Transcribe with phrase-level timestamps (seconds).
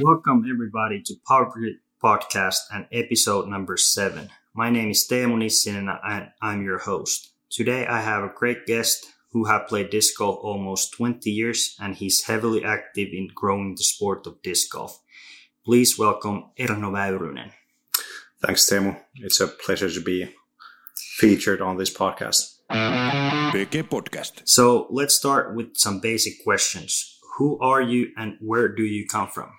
[0.00, 4.30] Welcome everybody to Power Grip Podcast and episode number seven.
[4.54, 7.30] My name is Teemu Nissinen and I'm your host.
[7.50, 11.94] Today I have a great guest who have played disc golf almost 20 years and
[11.94, 15.02] he's heavily active in growing the sport of disc golf.
[15.66, 17.50] Please welcome Erno Väyrynen.
[18.40, 19.00] Thanks, Teemu.
[19.16, 20.32] It's a pleasure to be
[21.18, 22.60] featured on this podcast.
[22.70, 24.42] PG Podcast.
[24.44, 27.18] So let's start with some basic questions.
[27.36, 29.50] Who are you and where do you come from?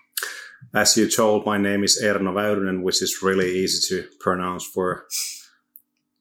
[0.73, 5.07] As you told, my name is Erno Väyrynen, which is really easy to pronounce for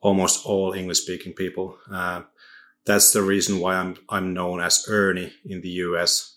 [0.01, 1.79] almost all English-speaking people.
[1.89, 2.23] Uh,
[2.85, 6.36] that's the reason why I'm I'm known as Ernie in the US,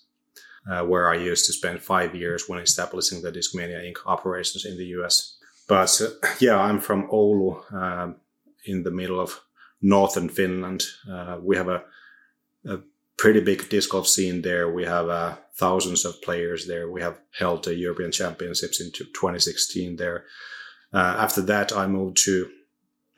[0.68, 3.98] uh, where I used to spend five years when establishing the Discmania Inc.
[4.06, 5.38] operations in the US.
[5.68, 8.16] But uh, yeah, I'm from Oulu, um,
[8.64, 9.40] in the middle of
[9.80, 10.84] northern Finland.
[11.10, 11.82] Uh, we have a,
[12.66, 12.78] a
[13.16, 14.70] pretty big disc golf scene there.
[14.70, 16.90] We have uh, thousands of players there.
[16.90, 20.24] We have held the European Championships in 2016 there.
[20.92, 22.50] Uh, after that, I moved to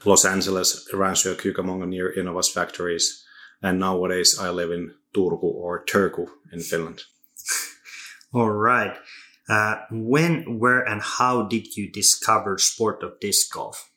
[0.04, 3.24] Los Angeles, Rancho Cucamonga near Innovas factories.
[3.62, 7.02] And nowadays I live in Turku or Turku in Finland.
[8.32, 8.96] All right.
[9.48, 13.90] Uh, when, where, and how did you discover sport of disc golf?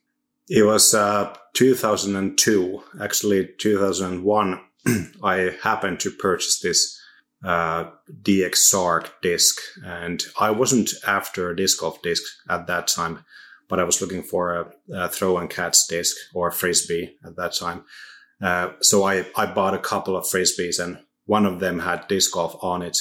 [0.50, 4.62] It was uh, 2002, actually 2001.
[5.24, 7.00] I happened to purchase this
[7.44, 7.86] uh,
[8.22, 13.24] DX Shark disc, and I wasn't after a disc golf disc at that time,
[13.70, 17.56] but I was looking for a, a throw and catch disc or frisbee at that
[17.56, 17.84] time.
[18.42, 22.34] Uh, so I, I bought a couple of frisbees, and one of them had disc
[22.34, 22.98] golf on it,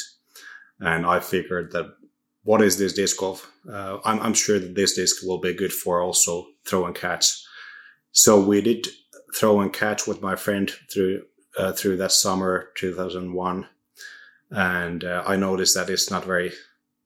[0.80, 1.94] and I figured that
[2.42, 3.50] what is this disc golf?
[3.69, 7.27] Uh, I'm, I'm sure that this disc will be good for also throw and catch.
[8.12, 8.86] So we did
[9.34, 11.22] throw and catch with my friend through
[11.57, 13.67] uh, through that summer 2001,
[14.51, 16.52] and uh, I noticed that it's not very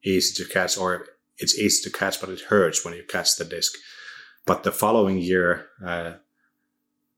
[0.03, 1.05] easy to catch, or
[1.37, 3.73] it's easy to catch, but it hurts when you catch the disc.
[4.47, 6.13] But the following year, uh,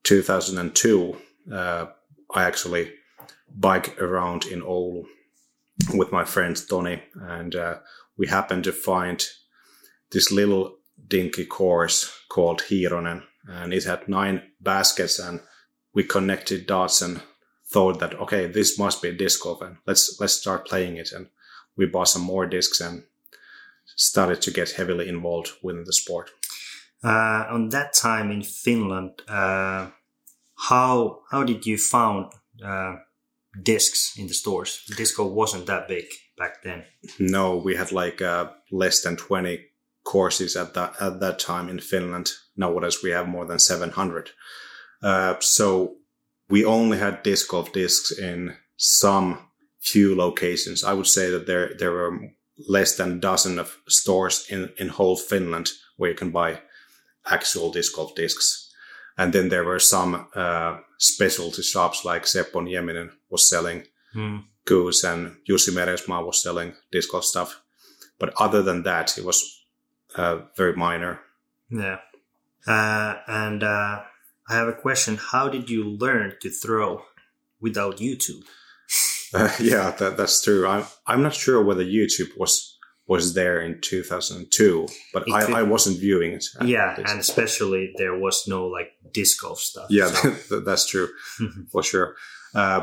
[0.03, 1.17] 2002,
[1.53, 1.85] uh,
[2.33, 2.91] I actually
[3.49, 5.05] bike around in Oulu
[5.93, 7.75] with my friend Tony, and uh,
[8.17, 9.25] we happened to find
[10.11, 10.77] this little
[11.07, 15.41] dinky course called Hironen, and it had nine baskets, and
[15.93, 17.21] we connected dots and
[17.71, 21.11] thought that okay, this must be a disc golf, and let's let's start playing it.
[21.11, 21.27] And
[21.77, 23.03] we bought some more discs and
[23.95, 26.31] started to get heavily involved within the sport.
[27.03, 29.89] Uh, on that time in Finland, uh,
[30.69, 32.31] how how did you found
[32.63, 32.95] uh,
[33.63, 34.83] discs in the stores?
[34.97, 36.05] Disco wasn't that big
[36.37, 36.83] back then.
[37.19, 39.59] No, we had like uh, less than 20
[40.03, 42.31] courses at that at that time in Finland.
[42.55, 44.31] Nowadays we have more than 700.
[45.03, 45.95] Uh, so
[46.49, 49.37] we only had disc golf discs in some
[49.79, 50.83] few locations.
[50.83, 52.19] I would say that there there were
[52.67, 56.61] less than a dozen of stores in in whole Finland where you can buy
[57.25, 58.73] actual disc golf discs.
[59.17, 63.87] And then there were some uh, specialty shops like Seppo Nieminen was selling.
[64.65, 67.61] Goose and Jussi Meresmaa was selling disco stuff.
[68.19, 69.65] But other than that, it was
[70.15, 71.19] uh, very minor.
[71.69, 71.97] Yeah.
[72.67, 74.03] Uh, and uh,
[74.47, 75.17] I have a question.
[75.17, 77.03] How did you learn to throw
[77.59, 78.43] without YouTube?
[79.33, 80.67] Uh, yeah, that, that's true.
[80.67, 82.70] I'm I'm not sure whether YouTube was
[83.13, 86.45] was there in 2002, but It I, I wasn't viewing it.
[86.75, 89.87] yeah, and especially there was no like disc golf stuff.
[89.89, 91.09] yeah, so- that, that's true
[91.71, 92.15] for sure.
[92.55, 92.81] Uh,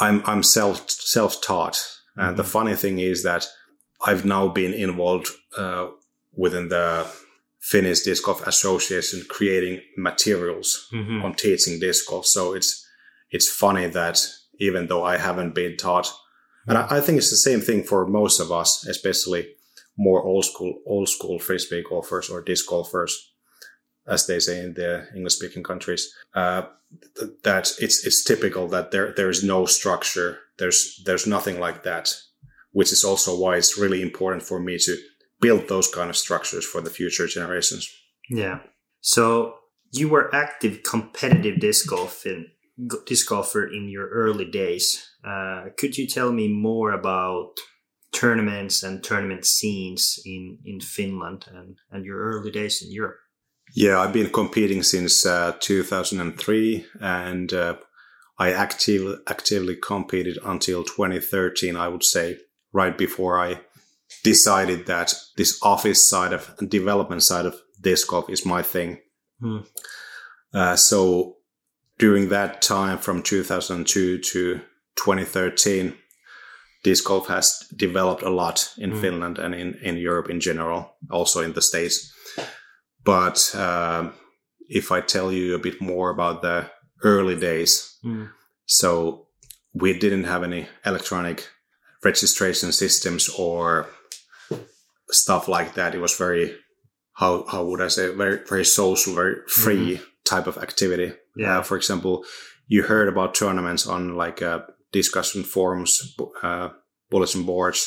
[0.00, 1.76] I'm I'm self self taught,
[2.16, 2.52] and the Mhm.
[2.56, 3.42] funny thing is that
[4.08, 5.28] I've now been involved
[5.62, 5.86] uh,
[6.42, 7.06] within the
[7.72, 11.24] Finnish Disc Golf Association, creating materials Mhm.
[11.24, 12.26] on teaching disc golf.
[12.26, 12.70] So it's
[13.34, 14.16] it's funny that
[14.66, 16.08] even though I haven't been taught,
[16.68, 19.42] and I, I think it's the same thing for most of us, especially
[19.96, 23.32] more old school old school frisbee golfers or disc golfers,
[24.06, 26.12] as they say in the English speaking countries.
[26.34, 26.62] Uh,
[27.18, 30.38] th- that it's it's typical that there there is no structure.
[30.58, 32.14] There's there's nothing like that,
[32.72, 34.96] which is also why it's really important for me to
[35.40, 37.90] build those kind of structures for the future generations.
[38.30, 38.60] Yeah.
[39.00, 39.54] So
[39.92, 42.46] you were active competitive disc golf in,
[43.06, 45.10] disc golfer in your early days.
[45.24, 47.52] Uh, could you tell me more about
[48.16, 53.18] tournaments and tournament scenes in, in Finland and, and your early days in Europe?
[53.74, 57.76] Yeah, I've been competing since uh, 2003, and uh,
[58.38, 61.76] I active, actively competed until 2013.
[61.76, 62.38] I would say
[62.72, 63.60] right before I
[64.24, 68.98] decided that this office side of development side of disc golf is my thing.
[69.40, 69.58] Hmm.
[70.54, 71.36] Uh, so
[71.98, 74.60] during that time, from 2002 to
[74.96, 75.94] 2013,
[76.88, 77.46] disc golf has
[77.76, 79.00] developed a lot in Hmm.
[79.00, 80.80] Finland and in, in Europe in general,
[81.10, 81.96] also in the States.
[83.04, 84.12] But um
[84.68, 86.58] if I tell you a bit more about the
[87.02, 87.72] early days,
[88.04, 88.28] Mm.
[88.64, 88.88] so
[89.82, 91.38] we didn't have any electronic
[92.04, 93.86] registration systems or
[95.10, 95.94] stuff like that.
[95.94, 96.54] It was very
[97.20, 101.12] how how would I say very very social, very free type of activity.
[101.36, 101.58] Yeah.
[101.58, 102.24] Uh, for example,
[102.68, 104.60] you heard about tournaments on like uh,
[105.00, 106.68] discussion forums, uh,
[107.10, 107.80] bulletin boards,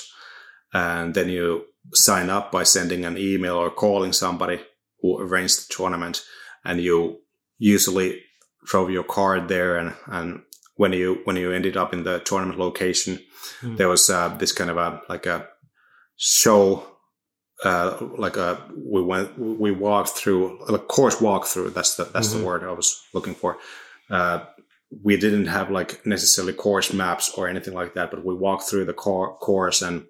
[0.73, 4.57] and then you sign up by sending an email or calling somebody
[5.01, 6.23] who arranged the tournament,
[6.63, 7.17] and you
[7.57, 8.21] usually
[8.69, 10.41] throw your card there, and and
[10.75, 13.19] when you when you ended up in the tournament location,
[13.61, 13.75] Hmm.
[13.77, 15.47] there was uh, this kind of a like a
[16.17, 16.83] show
[17.65, 18.57] uh, like a
[18.93, 22.39] we went we walked through a course walkthrough that's the that's Mhm.
[22.39, 23.57] the word i was looking for
[24.09, 24.39] uh,
[25.03, 28.85] we didn't have like necessarily course maps or anything like that but we walked through
[28.85, 30.05] the cor- course and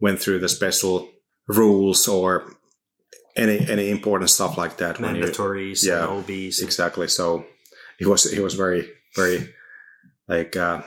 [0.00, 1.08] went through the special
[1.48, 2.56] rules or
[3.36, 6.60] any any important stuff like that Mandatories yeah, OBs.
[6.60, 7.08] exactly.
[7.08, 7.44] So
[8.00, 9.52] it was it was very very
[10.28, 10.82] like uh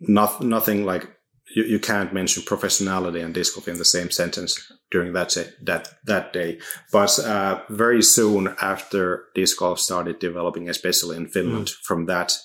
[0.00, 1.08] not, nothing like
[1.54, 5.52] you, you can't mention professionality and disc golf in the same sentence during that sa-
[5.62, 6.58] that that day.
[6.92, 12.38] But uh very soon after disc golf started developing especially in finland from that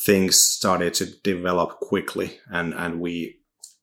[0.00, 3.36] things started to develop quickly and and we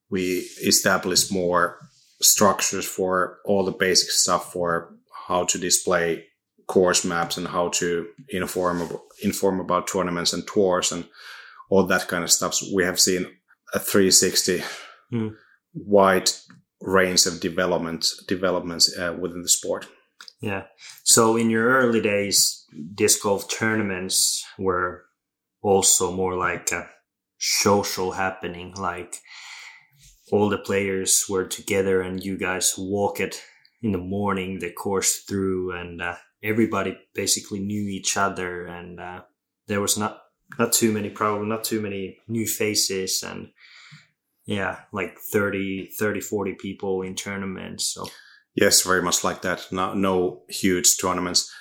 [0.09, 1.77] we established more
[2.21, 4.93] structures for all the basic stuff for
[5.27, 6.25] how to display
[6.67, 8.81] course maps and how to inform
[9.23, 11.05] inform about tournaments and tours and
[11.69, 12.53] all that kind of stuff.
[12.53, 13.25] So we have seen
[13.73, 14.63] a 360
[15.09, 15.29] Hmm.
[15.73, 16.29] wide
[16.81, 19.87] range of development developments uh, within the sport.
[20.41, 20.63] Yeah.
[21.03, 22.65] So in your early days,
[22.95, 25.03] disc golf tournaments were
[25.61, 26.89] also more like a
[27.37, 28.73] social happening.
[28.75, 29.15] Like
[30.31, 33.41] all the players were together and you guys walk it
[33.81, 39.21] in the morning, the course through and uh, everybody basically knew each other and uh,
[39.67, 40.21] there was not,
[40.59, 43.49] not too many, probably not too many new faces and
[44.45, 47.87] yeah, like 30, 30, 40 people in tournaments.
[47.87, 48.07] So
[48.55, 49.67] Yes, very much like that.
[49.71, 51.51] No, no huge tournaments.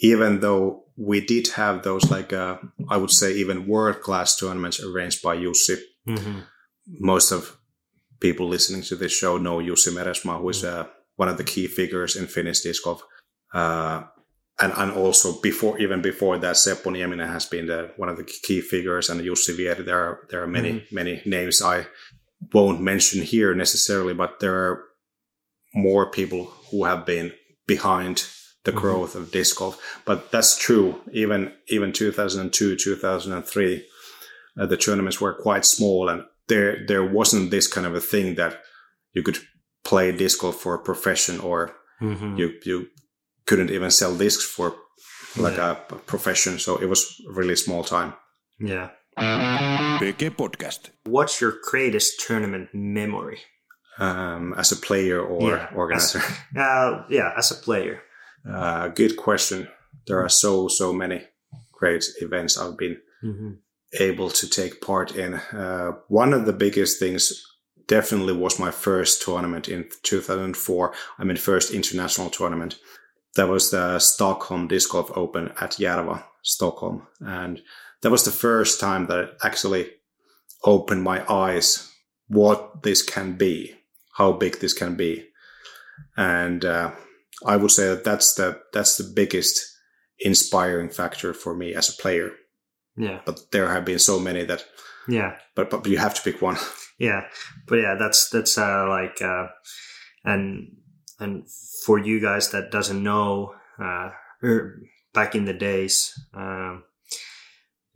[0.00, 2.58] Even though we did have those, like uh,
[2.88, 5.78] I would say, even world class tournaments arranged by Jussi.
[6.06, 6.44] mhm.
[7.00, 7.58] Most of
[8.20, 10.86] people listening to this show know Jussi Meresmaa, who is uh,
[11.16, 13.02] one of the key figures in Finnish disc golf.
[13.52, 14.02] Uh,
[14.60, 18.24] and, and also before, even before that, Seppo Nieminen has been the, one of the
[18.24, 19.84] key figures, and Jussi Vieri.
[19.84, 21.86] There are there are many many names I
[22.52, 24.84] won't mention here necessarily, but there are
[25.74, 27.32] more people who have been
[27.66, 28.26] behind
[28.64, 28.80] the Mhm.
[28.80, 29.76] growth of disc golf.
[30.04, 31.00] But that's true.
[31.12, 33.84] Even even 2002, 2003,
[34.60, 38.34] uh, the tournaments were quite small, and there there wasn't this kind of a thing
[38.36, 38.62] that
[39.14, 39.38] you could
[39.84, 41.70] play disc golf for a profession, or
[42.00, 42.38] Mhm.
[42.38, 42.86] you you
[43.46, 44.74] couldn't even sell discs for
[45.36, 45.70] like Yeah.
[45.72, 46.58] a profession.
[46.58, 47.00] So it was
[47.34, 48.12] really small time.
[48.60, 48.88] Yeah.
[49.98, 50.90] PG Podcast.
[51.04, 53.40] What's your greatest tournament memory?
[53.98, 56.22] Um, as a player or Yeah, organizer.
[56.56, 58.02] Uh, yeah, as a player.
[58.46, 59.68] Uh, good question.
[60.06, 61.22] There are so so many
[61.72, 63.50] great events I've been Mm-hmm.
[64.00, 65.34] able to take part in.
[65.34, 67.42] Uh, one of the biggest things
[67.88, 70.92] definitely was my first tournament in 2004.
[71.18, 72.78] I mean, first international tournament.
[73.34, 77.60] That was the Stockholm Disc Golf Open at Järva, Stockholm, and
[78.02, 79.90] that was the first time that it actually
[80.62, 81.92] opened my eyes
[82.28, 83.74] what this can be,
[84.12, 85.24] how big this can be,
[86.16, 86.92] and uh,
[87.46, 89.60] I would say that that's the that's the biggest
[90.18, 92.32] inspiring factor for me as a player.
[92.96, 94.64] Yeah, but there have been so many that
[95.08, 96.56] yeah, but but you have to pick one.
[96.98, 97.22] Yeah.
[97.66, 99.46] But yeah, that's that's uh, like uh,
[100.24, 100.76] and
[101.20, 101.44] and
[101.84, 104.10] for you guys that doesn't know, uh,
[104.42, 104.82] er,
[105.14, 106.84] back in the days, um,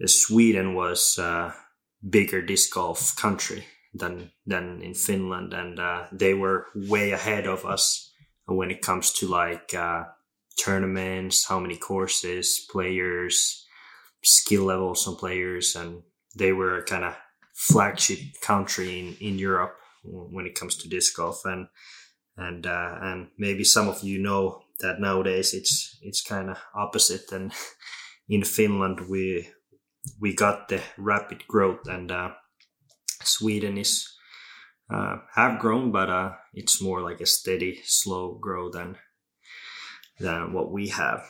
[0.07, 1.53] Sweden was uh,
[2.09, 7.65] bigger disc golf country than than in Finland, and uh, they were way ahead of
[7.65, 8.12] us
[8.47, 10.05] when it comes to like uh,
[10.63, 13.67] tournaments, how many courses, players,
[14.23, 16.03] skill levels on players, and
[16.37, 17.17] they were kind of
[17.55, 21.69] flagship country in, in Europe when it comes to disc golf, and
[22.37, 27.31] and uh, and maybe some of you know that nowadays it's it's kind of opposite,
[27.33, 27.53] and
[28.29, 29.49] in Finland we
[30.21, 32.31] we got the rapid growth, and uh,
[33.23, 34.12] Sweden is
[34.93, 38.97] uh, have grown, but uh, it's more like a steady, slow growth than
[40.21, 41.25] than what we have.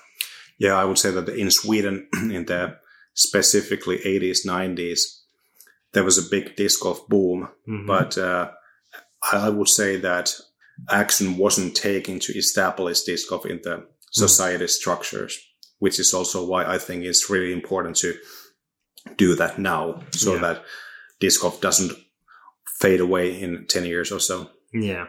[0.59, 2.77] Yeah, I would say that in Sweden, in the
[3.15, 5.01] specifically 80s, 90s,
[5.93, 7.87] there was a big disc golf boom, Mhm.
[7.87, 8.51] but uh,
[9.33, 10.35] I would say that
[10.91, 15.39] action wasn't taken to establish disc golf in the society structures,
[15.79, 18.15] which is also why I think it's really important to
[19.17, 20.41] do that now so Yeah.
[20.41, 20.65] that
[21.21, 21.93] disc golf doesn't
[22.83, 24.51] fade away in 10 years or so.
[24.73, 25.07] yeah.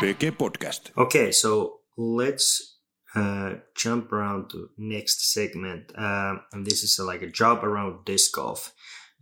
[0.00, 0.90] PG Podcast.
[0.98, 2.78] Okay, so let's
[3.14, 8.04] uh, jump around to next segment, um, and this is uh, like a job around
[8.04, 8.74] disc golf.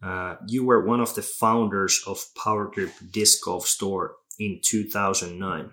[0.03, 5.73] Uh, you were one of the founders of Power Grip Disc Golf Store in 2009,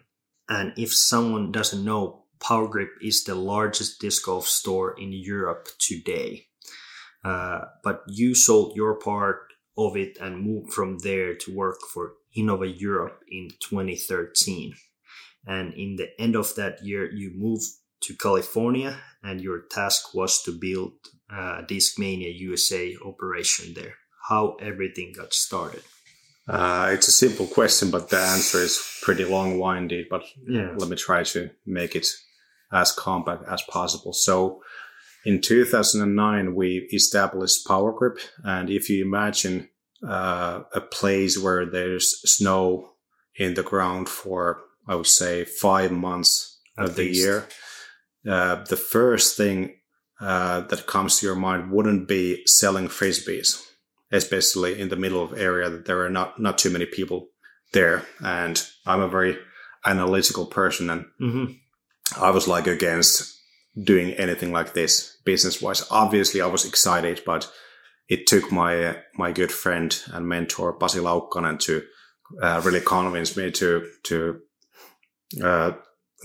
[0.50, 5.70] and if someone doesn't know, Power Grip is the largest disc golf store in Europe
[5.80, 6.48] today.
[7.24, 9.47] Uh, but you sold your part
[9.78, 14.74] of it and moved from there to work for Innova Europe in 2013
[15.48, 17.66] and in the end of that year you moved
[18.02, 20.94] to california and your task was to build
[21.32, 23.96] uh, discmania usa operation there
[24.30, 25.84] how everything got started
[26.48, 30.08] Uh, it's a simple question, but the answer is pretty long-winded.
[30.10, 32.08] But yeah let me try to make it
[32.72, 34.14] as compact as possible.
[34.14, 34.62] So
[35.28, 38.18] in 2009, we established Power Grip.
[38.46, 39.68] And if you imagine
[40.08, 42.92] uh, a place where there's snow
[43.36, 47.46] in the ground for, I would say, five months At of the year,
[48.26, 49.76] uh, the first thing
[50.22, 53.62] uh, that comes to your mind wouldn't be selling frisbees,
[54.14, 57.28] especially in the middle of area that there are not, not too many people
[57.74, 58.06] there.
[58.22, 59.38] And I'm a very
[59.86, 61.46] analytical person and hmm
[62.16, 63.37] I was like against
[63.84, 65.86] doing anything like this business wise.
[65.92, 67.52] Obviously, I was excited, but
[68.10, 71.82] it took my my good friend and mentor Pasi Laukkanen to
[72.42, 74.40] uh, really convince me to to
[75.44, 75.72] uh,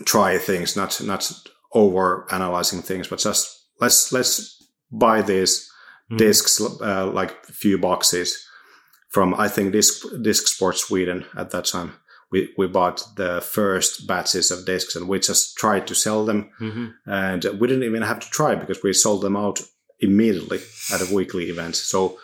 [0.04, 1.32] try things, not not
[1.72, 5.68] over analyzing things, but just let's let's buy these
[6.10, 6.18] Mhm.
[6.18, 8.46] discs, uh, like a few boxes
[9.08, 11.92] from I think Disc Disc Sport Sweden at that time.
[12.32, 16.50] We we bought the first batches of discs and we just tried to sell them,
[16.58, 19.60] hmm and we didn't even have to try because we sold them out
[20.00, 20.60] immediately
[20.92, 21.76] at a weekly event.
[21.76, 22.18] So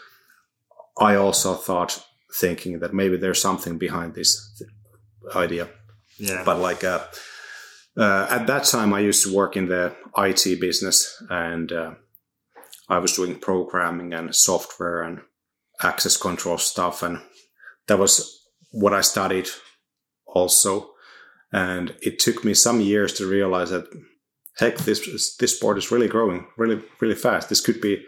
[0.99, 4.63] I also thought, thinking that maybe there's something behind this
[5.35, 5.69] idea.
[6.19, 6.43] Yeah.
[6.45, 7.05] But like uh,
[7.97, 11.95] uh, at that time i used to work in the it business and uh,
[12.89, 15.21] i was doing programming and software and
[15.83, 17.03] access control stuff.
[17.03, 17.21] And
[17.87, 19.49] that was what i studied
[20.35, 20.91] also
[21.53, 23.87] and it took me some years to realize that
[24.59, 28.05] heck this this sport is really growing really really fast this could be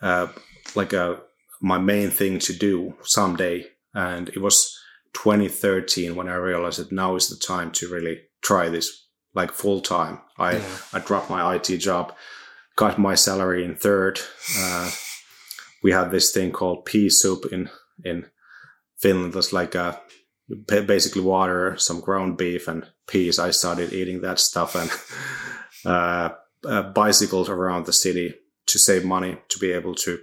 [0.00, 0.26] uh,
[0.74, 1.20] like a
[1.60, 4.76] my main thing to do someday and it was
[5.14, 9.80] 2013 when I realized that now is the time to really try this like full
[9.80, 10.20] time.
[10.38, 10.78] I Yeah.
[10.92, 12.14] I dropped my IT job,
[12.76, 14.20] got my salary in third.
[14.58, 14.90] Uh,
[15.82, 17.70] we had this thing called pea soup in
[18.04, 18.26] in
[18.98, 19.34] Finland.
[19.34, 20.00] That's like uh ba-
[20.66, 23.38] basically water, some ground beef, and peas.
[23.38, 24.90] I started eating that stuff and
[25.84, 26.30] uh,
[26.66, 28.34] uh, bicycled around the city
[28.66, 30.18] to save money to be able to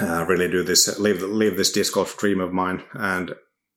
[0.00, 3.34] uh, really do this, live live this disc golf dream of mine, and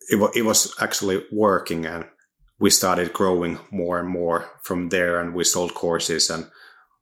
[0.10, 2.06] it, wa- it was actually working and
[2.60, 6.46] we started growing more and more from there and we sold courses and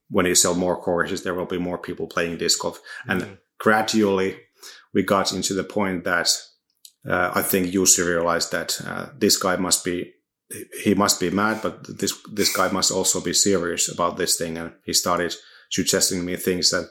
[0.10, 3.38] when you sell more courses there will be more people playing disc golf and Mhm.
[3.60, 4.38] gradually
[4.94, 6.30] we got into the point that
[7.08, 10.14] uh, i think Jussi realized that uh, this guy must be
[10.84, 14.58] he must be mad but this this guy must also be serious about this thing
[14.58, 15.34] and he started
[15.70, 16.86] suggesting me things that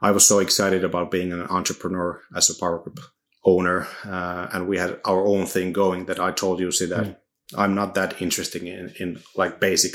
[0.00, 3.00] i was so excited about being an entrepreneur as a Power Grip
[3.44, 7.16] owner uh, and we had our own thing going that i told Jussi that Mm.
[7.62, 9.94] i'm not that interested in in like basic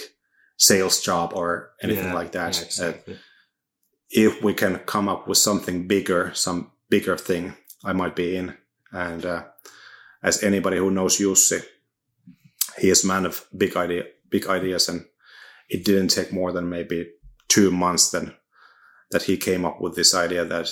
[0.57, 3.17] sales job or anything Yeah, like that yeah, Uh, exactly.
[4.09, 8.55] if we can come up with something bigger, some bigger thing, I might be in.
[8.91, 9.43] And uh,
[10.27, 11.61] as anybody who knows Jussi,
[12.81, 15.05] he is a man of big idea, big ideas, and
[15.69, 16.99] it didn't take more than maybe
[17.47, 18.33] two months then
[19.11, 20.67] that he came up with this idea that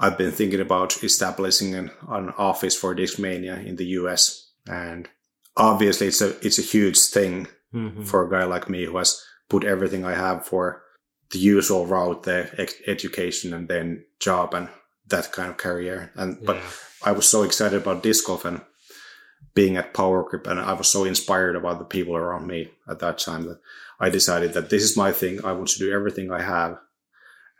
[0.00, 5.08] I've been thinking about establishing an, an office for Discmania in the US, and
[5.56, 8.06] obviously it's a it's a huge thing Mhm.
[8.06, 9.10] for a guy like me who has
[9.50, 10.82] put everything I have for
[11.32, 14.68] the usual route, the ec- education and then job and
[15.08, 16.10] that kind of career.
[16.14, 16.56] And but
[17.08, 18.60] I was so excited about disc golf and
[19.54, 23.00] being at Power Grip, and I was so inspired about the people around me at
[23.00, 23.60] that time that
[24.00, 25.44] I decided that this is my thing.
[25.44, 26.78] I want to do everything I have.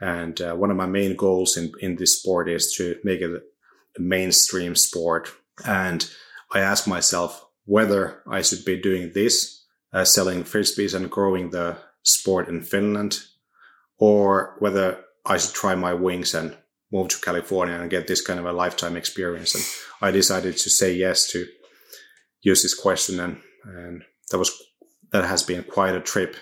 [0.00, 3.30] And uh, one of my main goals in, in this sport is to make it
[3.30, 5.28] a mainstream sport.
[5.66, 6.08] And
[6.54, 11.76] I asked myself whether I should be doing this, uh, selling frisbees and growing the
[12.02, 13.18] sport in Finland,
[13.98, 16.56] or whether I should try my wings and
[16.92, 19.54] move to California and get this kind of a lifetime experience.
[19.54, 19.64] And
[20.00, 21.46] I decided to say yes to
[22.42, 24.50] use this question, and and that was
[25.12, 26.36] that has been quite a trip.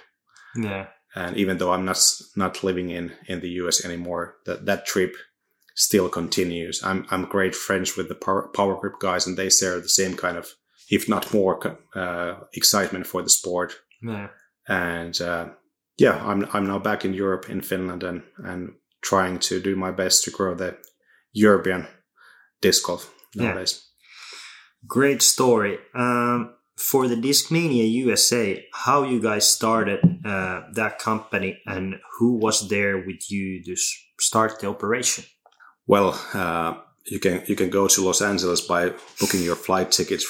[0.57, 0.87] Yeah.
[1.15, 1.99] And even though I'm not
[2.37, 5.15] not living in in the US anymore, that that trip
[5.75, 6.83] still continues.
[6.83, 10.17] I'm I'm great friends with the power, power grip guys, and they share the same
[10.17, 10.49] kind of,
[10.91, 13.75] if not more, uh, excitement for the sport.
[14.03, 14.29] Yeah.
[14.69, 15.49] And uh,
[15.99, 19.93] yeah, I'm I'm now back in Europe, in Finland, and and trying to do my
[19.93, 20.77] best to grow the
[21.33, 21.87] European
[22.61, 23.81] disc golf nowadays.
[23.81, 23.86] Yeah.
[24.87, 25.79] Great story.
[25.95, 32.69] Um, for the Discmania USA, how you guys started uh, that company and who was
[32.69, 33.77] there with you to
[34.21, 35.25] start the operation?
[35.87, 36.75] Well, uh,
[37.07, 40.27] you can you can go to Los Angeles by booking your flight tickets,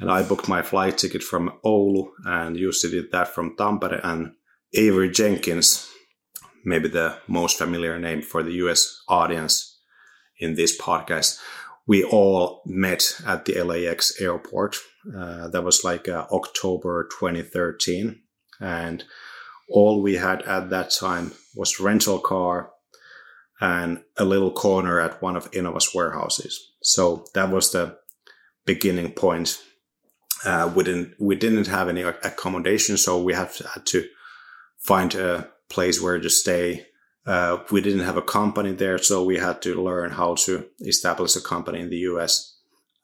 [0.00, 4.32] and I booked my flight ticket from Oulu, and Jussi did that from Tampere, and
[4.74, 5.88] Avery Jenkins,
[6.64, 9.78] maybe the most familiar name for the US audience
[10.38, 11.38] in this podcast.
[11.88, 14.76] We all met at the LAX airport.
[15.06, 18.20] Uh, that was like uh, October 2013.
[18.60, 19.04] And
[19.70, 22.70] all we had at that time was rental car
[23.60, 26.72] and a little corner at one of Innova's warehouses.
[26.82, 27.96] So that was the
[28.66, 29.58] beginning point.
[30.44, 34.06] Uh, we didn't we didn't have any accommodation, so we to, had to
[34.78, 36.86] find a place where to stay.
[37.26, 41.36] Uh, we didn't have a company there, so we had to learn how to establish
[41.36, 42.58] a company in the US.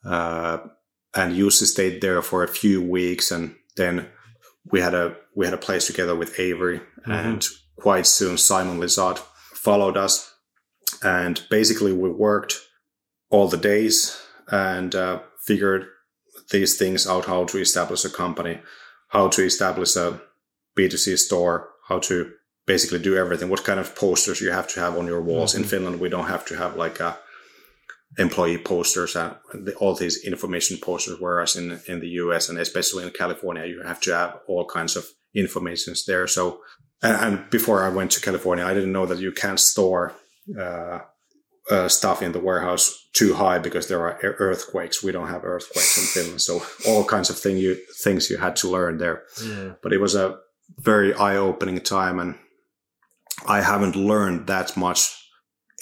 [0.05, 0.59] Uh,
[1.15, 4.09] and used to stay there for a few weeks, and then
[4.71, 7.13] we had a we had a place together with Avery, mm-hmm.
[7.13, 9.19] and quite soon Simon Lizotte
[9.55, 10.35] followed us,
[11.03, 12.61] and basically we worked
[13.31, 15.87] all the days and uh, figured
[16.51, 18.61] these things out: how to establish a company,
[19.09, 20.21] how to establish a
[20.77, 22.33] B2C store, how to
[22.67, 23.49] basically do everything.
[23.49, 25.53] What kind of posters you have to have on your walls.
[25.53, 25.63] Mm-hmm.
[25.63, 27.19] In Finland, we don't have to have like a
[28.19, 29.35] employee posters and
[29.79, 34.01] all these information posters, whereas in, in the US and especially in California, you have
[34.03, 36.27] to have all kinds of informations there.
[36.27, 36.61] So,
[37.03, 40.15] and before I went to California, I didn't know that you can't store
[40.59, 41.01] uh,
[41.71, 45.03] uh, stuff in the warehouse too high because there are earthquakes.
[45.03, 48.57] We don't have earthquakes in Finland, so all kinds of thing you things you had
[48.57, 49.23] to learn there.
[49.43, 49.73] Yeah.
[49.83, 50.39] But it was a
[50.79, 52.35] very eye-opening time and
[53.47, 55.29] i haven't learned that much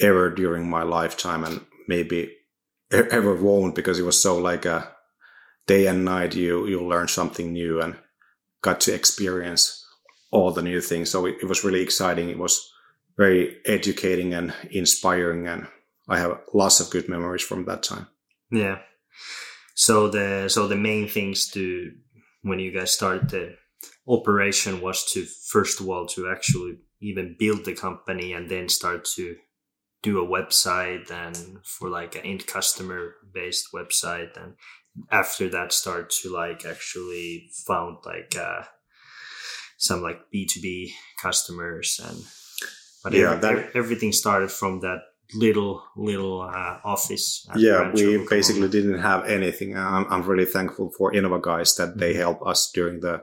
[0.01, 2.35] ever during my lifetime and maybe
[2.91, 4.89] ever won't because it was so like a
[5.67, 7.97] day and night you you learn something new and
[8.63, 9.83] got to experience
[10.31, 11.11] all the new things.
[11.11, 12.31] So it, it was really exciting.
[12.31, 12.73] It was
[13.17, 15.67] very educating and inspiring and
[16.09, 18.07] i have lots of good memories from that time.
[18.51, 18.79] Yeah.
[19.75, 21.93] So the so the main things to
[22.43, 23.57] when you guys started the
[24.09, 29.05] operation was to first of all to actually even build the company and then start
[29.05, 29.37] to
[30.03, 34.55] do a website and for like an end customer based website and
[35.11, 38.63] after that start to like actually found like uh
[39.79, 42.19] some like b2b customers and
[43.03, 44.99] but yeah every, that, everything started from that
[45.35, 51.13] little little uh, office yeah we basically didn't have anything I'm, I'm really thankful for
[51.13, 52.21] innova guys that they mm-hmm.
[52.21, 53.23] helped us during the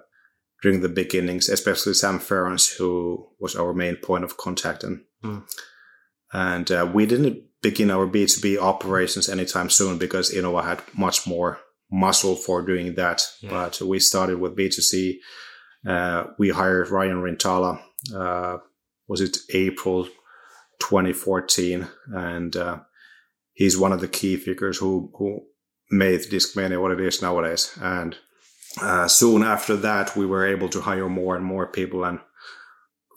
[0.62, 4.84] during the beginnings, especially Sam Ferrans, who was our main point of contact.
[4.84, 5.44] And, mm.
[6.34, 11.60] and uh, we didn't begin our B2B operations anytime soon because Innova had much more
[11.92, 13.26] muscle for doing that.
[13.42, 13.50] Yeah.
[13.50, 15.16] But we started with B2C.
[15.88, 17.82] Uh, we hired Ryan Rintala.
[18.14, 18.58] Uh,
[19.08, 20.06] was it April
[20.80, 21.88] 2014?
[22.14, 22.80] And uh,
[23.54, 25.42] he's one of the key figures who, who
[25.90, 27.78] made Discmania what it is nowadays.
[27.82, 28.18] And
[28.82, 32.20] uh, soon after that, we were able to hire more and more people, and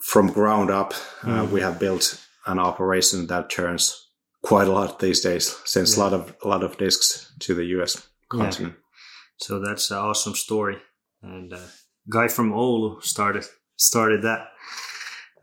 [0.01, 1.51] from ground up, uh, mm.
[1.51, 4.09] we have built an operation that turns
[4.41, 6.03] quite a lot these days, since yeah.
[6.03, 8.07] a lot of a lot of discs to the U.S.
[8.29, 8.73] continent.
[8.73, 8.79] Yeah.
[9.37, 10.77] So that's an awesome story,
[11.21, 11.67] and uh,
[12.09, 13.45] guy from Oulu started
[13.77, 14.47] started that.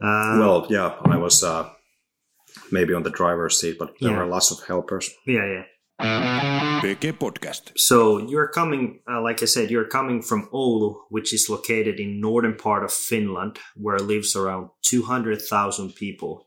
[0.03, 1.69] Uh, well, yeah, I was uh,
[2.71, 4.19] maybe on the driver's seat, but there yeah.
[4.19, 5.11] were lots of helpers.
[5.27, 5.65] Yeah, yeah.
[6.01, 7.73] PG Podcast.
[7.77, 12.21] So you're coming, uh, like I said, you're coming from Oulu, which is located in
[12.21, 16.47] northern part of Finland, where lives around 200,000 people.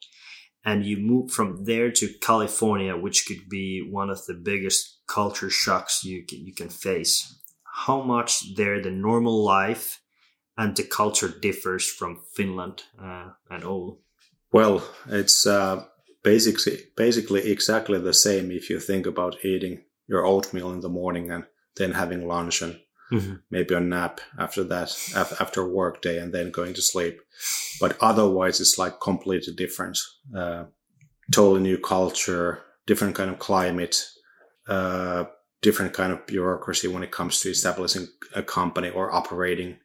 [0.65, 5.49] And you move from there to California, which could be one of the biggest culture
[5.49, 7.39] shocks you can, you can face.
[7.85, 9.99] How much there the normal life
[10.57, 13.97] and the culture differs from Finland uh, and Oulu?
[14.51, 15.83] Well, it's uh,
[16.23, 21.31] basically basically exactly the same if you think about eating your oatmeal in the morning
[21.31, 21.43] and
[21.77, 22.79] then having lunch and
[23.11, 23.41] Mhm.
[23.51, 27.19] maybe a nap after that af- after a work day and then going to sleep
[27.81, 29.97] but otherwise it's like completely different
[30.35, 30.63] uh,
[31.31, 33.95] totally new culture different kind of climate
[34.67, 35.25] uh,
[35.61, 39.77] different kind of bureaucracy when it comes to establishing a company or operating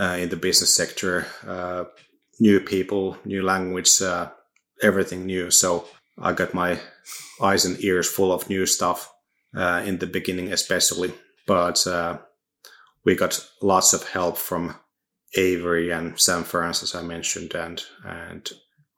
[0.00, 1.84] uh, in the business sector uh,
[2.40, 4.28] new people new language uh,
[4.82, 5.86] everything new so
[6.18, 6.78] i got my
[7.40, 9.12] eyes and ears full of new stuff
[9.56, 11.12] uh, in the beginning especially
[11.46, 12.18] but uh,
[13.04, 14.74] we got lots of help from
[15.36, 18.50] Avery and Sam Ferrans, as I mentioned, and and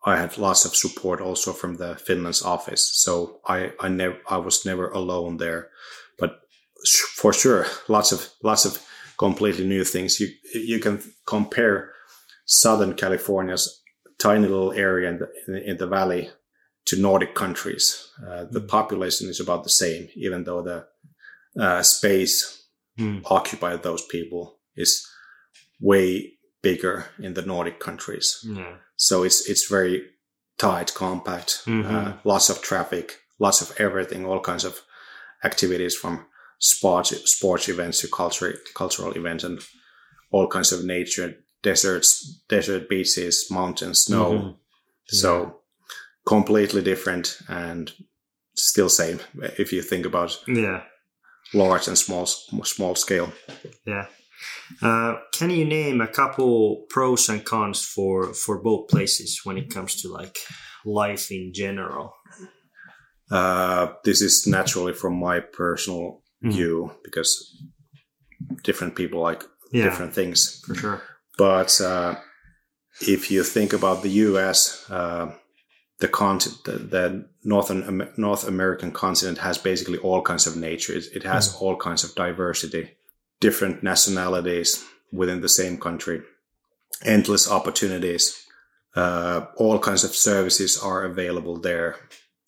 [0.04, 2.90] I had lots of support also from the Finland's office.
[3.02, 5.68] So I I never I was never alone there,
[6.18, 6.40] but
[7.14, 8.82] for sure, lots of lots of
[9.18, 10.20] completely new things.
[10.20, 11.92] You you can compare
[12.46, 13.82] Southern California's
[14.18, 16.30] tiny little area in the, in the valley
[16.86, 18.10] to Nordic countries.
[18.26, 20.86] Uh, the population is about the same, even though the
[21.62, 22.54] uh, space
[22.98, 23.22] Mm.
[23.26, 25.06] occupied those people is
[25.80, 28.40] way bigger in the Nordic countries.
[28.44, 28.74] Yeah.
[28.96, 30.02] So it's it's very
[30.56, 31.84] tight, compact, Mhm.
[31.84, 34.80] uh, lots of traffic, lots of everything, all kinds of
[35.44, 36.26] activities from
[36.58, 39.60] sports sports events to culture cultural events and
[40.32, 44.32] all kinds of nature, deserts, desert beaches, mountains, snow.
[44.32, 44.56] Mhm.
[45.06, 45.60] So
[46.26, 47.92] completely different and
[48.56, 49.20] still same
[49.58, 50.82] if you think about Yeah.
[51.54, 52.26] large and small
[52.64, 53.32] small scale.
[53.86, 54.06] Yeah.
[54.82, 59.70] Uh, can you name a couple pros and cons for for both places when it
[59.74, 60.36] comes to like
[60.84, 62.12] life in general?
[63.30, 66.52] Uh, this is naturally from my personal Mhm.
[66.52, 67.62] view because
[68.64, 70.62] different people like Yeah, different things.
[70.66, 71.02] for sure.
[71.38, 72.16] But uh,
[73.00, 75.32] if you think about the U.S., uh,
[76.00, 80.92] the continent, the, the northern North American continent has basically all kinds of nature.
[80.92, 82.90] It, it has all kinds of diversity,
[83.40, 86.22] different nationalities within the same country,
[87.04, 88.44] endless opportunities.
[88.94, 91.96] Uh, all kinds of services are available there.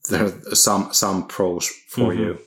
[0.09, 2.19] There are some some pros for Mhm.
[2.19, 2.39] you,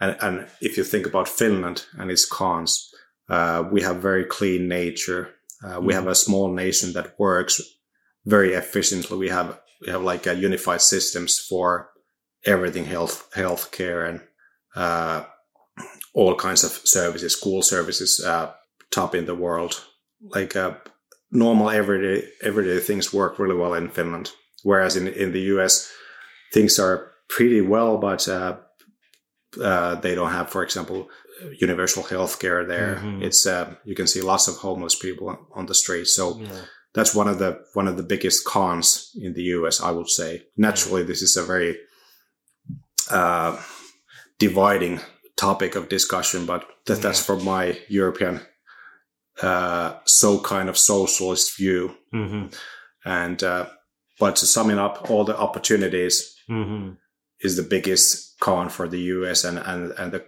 [0.00, 2.94] and and if you think about Finland and its cons,
[3.28, 5.34] uh, we have very clean nature.
[5.62, 7.60] Uh, we have a small nation that works
[8.24, 9.16] very efficiently.
[9.16, 11.90] We have we have like a unified systems for
[12.44, 14.20] everything health healthcare and
[14.76, 15.24] uh,
[16.14, 18.52] all kinds of services, school services, uh,
[18.90, 19.84] top in the world.
[20.20, 20.74] Like uh,
[21.30, 25.90] normal everyday everyday things work really well in Finland, whereas in in the US
[26.52, 28.56] things are pretty well, but uh,
[29.62, 31.08] uh, they don't have, for example,
[31.60, 32.96] universal healthcare there.
[32.96, 33.22] Mhm.
[33.22, 36.06] It's uh, you can see lots of homeless people on the street.
[36.06, 36.64] So Yeah.
[36.94, 40.46] that's one of the one of the biggest cons in the US, I would say.
[40.56, 41.76] Naturally, this is a very
[43.10, 43.56] uh,
[44.38, 45.00] dividing
[45.36, 48.40] topic of discussion, but that, that's from my European
[49.42, 51.94] uh, so kind of socialist view.
[52.12, 52.46] hmm
[53.04, 53.66] And uh,
[54.20, 56.90] but to sum it up, all the opportunities hmm
[57.40, 60.24] is the biggest con for the US and, and, and the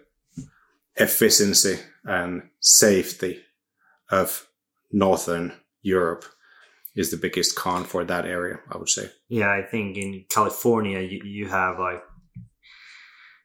[0.96, 3.40] efficiency and safety
[4.10, 4.46] of
[4.92, 6.24] Northern Europe
[6.94, 9.10] is the biggest con for that area, I would say.
[9.28, 12.02] Yeah, I think in California you, you have like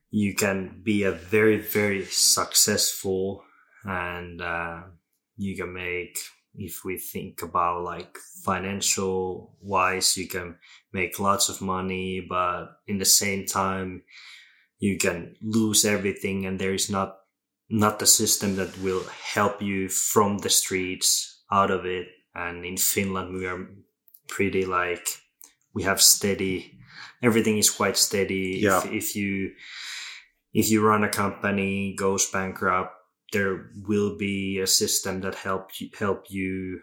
[0.09, 3.43] you can be a very very successful
[3.83, 4.81] and uh,
[5.37, 6.17] you can make
[6.57, 10.55] if we think about like financial wise you can
[10.93, 14.01] make lots of money but in the same time
[14.79, 17.17] you can lose everything and there is not
[17.69, 22.07] not the system that will help you from the streets out of it.
[22.33, 23.67] And in finland we are
[24.27, 25.07] pretty like
[25.73, 26.77] we have steady
[27.23, 28.59] everything is quite steady.
[28.61, 28.79] Yeah.
[28.79, 29.51] if, if you
[30.53, 32.93] if you run a company goes bankrupt
[33.31, 36.79] there will be a system that help you help you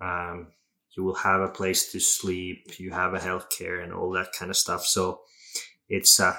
[0.00, 0.48] um,
[0.96, 4.50] you will have a place to sleep you have a healthcare and all that kind
[4.50, 4.84] of stuff.
[4.84, 5.20] So
[5.88, 6.36] it's uh,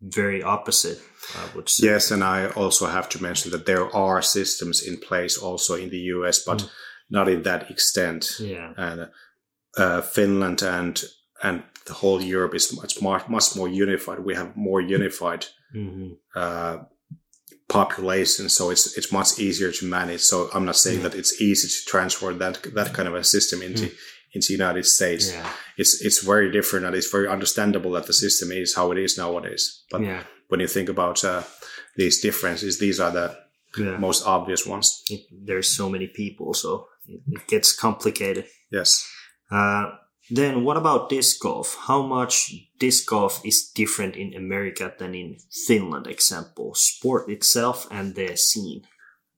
[0.00, 0.98] very opposite
[1.34, 4.96] i would say Yes, and I also have to mention that there are systems in
[4.98, 6.70] place also in the US, but Mm.
[7.10, 8.36] not in that extent.
[8.40, 9.00] yeah And
[9.78, 11.04] uh, Finland and
[11.42, 14.18] and the whole Europe is much more much more unified.
[14.24, 16.76] We have more unified hmm uh,
[17.68, 20.20] population, so it's it's much easier to manage.
[20.20, 21.02] So I'm not saying Mm.
[21.02, 23.90] that it's easy to transfer that that kind of a system into
[24.32, 25.32] into United States.
[25.32, 28.98] yeah It's it's very different, and it's very understandable that the system is how it
[28.98, 29.84] is nowadays.
[29.90, 31.42] But yeah when you think about uh,
[31.96, 33.28] these differences, these are the
[33.78, 35.02] yeah most obvious ones.
[35.10, 39.06] it, there's so many people so it, it gets complicated Yes.
[39.50, 39.84] Uh,
[40.36, 41.76] Then what about disc golf?
[41.88, 48.14] How much disc golf is different in America than in Finland, example, sport itself and
[48.14, 48.82] the scene?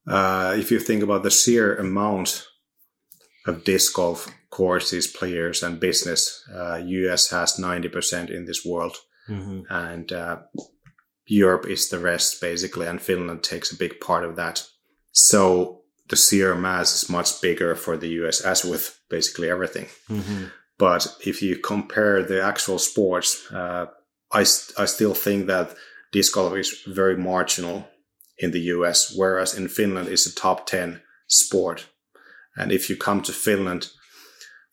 [0.06, 2.46] Uh, if you think about the sheer amount
[3.46, 8.96] of disc golf courses, players, and business, uh, US has 90% in this world,
[9.28, 9.60] Mm-hmm.
[9.70, 10.36] and uh,
[11.26, 14.68] Europe is the rest, basically, and Finland takes a big part of that.
[15.12, 19.86] So the sheer mass is much bigger for the US, as with basically everything.
[20.08, 20.44] Mm-hmm.
[20.76, 23.86] But if you compare the actual sports, uh,
[24.40, 25.76] I, st- I still think that
[26.12, 27.88] disc golf is very marginal
[28.36, 31.86] in the US, whereas in Finland it's a top 10 sport.
[32.56, 33.88] And if you come to Finland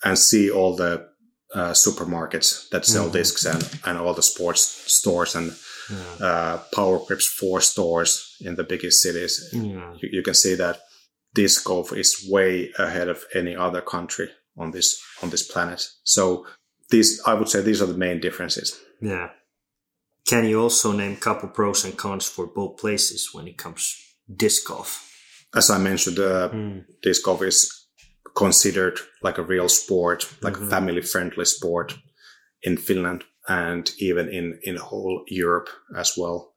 [0.03, 1.07] and see all the
[1.55, 3.13] uh, supermarkets that sell Mhm.
[3.13, 4.61] discs and, and all the sports
[4.93, 5.51] stores and
[5.89, 6.25] Yeah.
[6.27, 9.95] uh, Power Grips 4 stores in the biggest cities, Yeah.
[10.01, 10.79] you, you can see that
[11.33, 15.87] disc golf is way ahead of any other country on this on this planet.
[16.03, 16.45] So
[16.91, 18.77] these, I would say, these are the main differences.
[19.01, 19.29] Yeah.
[20.27, 23.95] Can you also name couple pros and cons for both places when it comes
[24.27, 25.01] disc golf?
[25.55, 26.85] As I mentioned, uh, Mm.
[27.01, 27.78] disc golf is
[28.39, 30.67] considered like a real sport, like Mhm.
[30.67, 31.93] a family-friendly sport
[32.61, 36.53] in Finland and even in in whole Europe as well.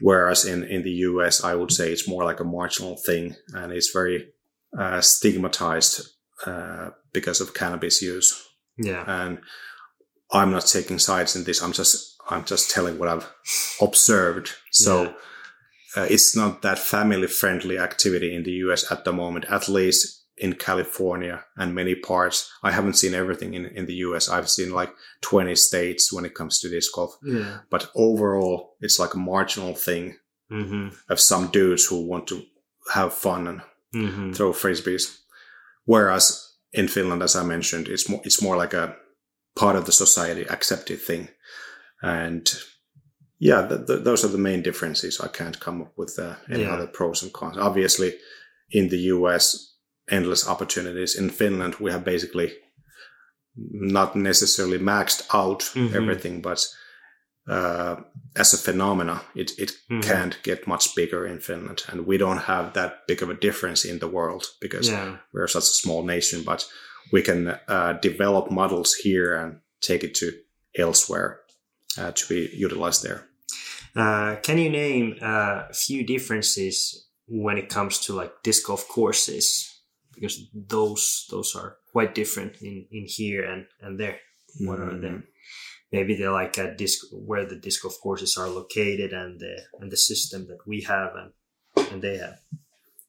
[0.00, 3.72] Whereas in in the US, I would say it's more like a marginal thing, and
[3.72, 4.18] it's very
[4.80, 6.00] uh, stigmatized
[6.46, 8.34] uh, because of cannabis use.
[8.84, 9.04] Yeah.
[9.06, 9.38] and
[10.30, 11.62] I'm not taking sides in this.
[11.62, 13.26] I'm just I'm just telling what I've
[13.80, 14.48] observed.
[14.70, 15.12] So Yeah.
[15.96, 20.17] uh, it's not that family friendly activity in the US at the moment, at least
[20.40, 22.50] in California and many parts.
[22.62, 24.28] I haven't seen everything in, in the US.
[24.28, 27.16] I've seen like 20 states when it comes to disc golf.
[27.24, 27.58] Yeah.
[27.70, 30.16] But overall, it's like a marginal thing
[30.50, 30.88] Mm-hmm.
[31.12, 32.42] of some dudes who want to
[32.94, 33.60] have fun and
[33.94, 34.32] Mm-hmm.
[34.32, 35.18] throw frisbees.
[35.84, 38.96] Whereas in Finland, as I mentioned, it's more it's more like a
[39.54, 41.28] part of the society accepted thing,
[42.02, 42.48] and
[43.38, 45.20] yeah, th- th- those are the main differences.
[45.20, 46.74] I can't come up with uh, any Yeah.
[46.74, 47.56] other pros and cons.
[47.58, 48.14] Obviously,
[48.70, 49.74] in the US,
[50.10, 51.14] endless opportunities.
[51.16, 52.52] In Finland, we have basically
[53.56, 55.94] not necessarily maxed out Mhm.
[55.94, 56.66] everything, but
[57.50, 57.96] uh,
[58.36, 60.02] as a phenomena, it, it Mhm.
[60.02, 63.88] can't get much bigger in Finland, and we don't have that big of a difference
[63.88, 65.16] in the world because Yeah.
[65.32, 66.42] we're such a small nation.
[66.44, 66.68] But
[67.12, 70.26] we can uh, develop models here and take it to
[70.78, 71.40] elsewhere
[71.98, 73.20] uh, to be utilized there.
[73.96, 78.86] Uh, can you name uh, a few differences when it comes to like disc golf
[78.88, 79.77] courses?
[80.20, 84.18] Because those those are quite different in, in here and, and there.
[84.60, 85.14] What are they?
[85.92, 89.90] Maybe they're like a disc where the disc golf courses are located and the and
[89.90, 91.32] the system that we have and
[91.92, 92.38] and they have.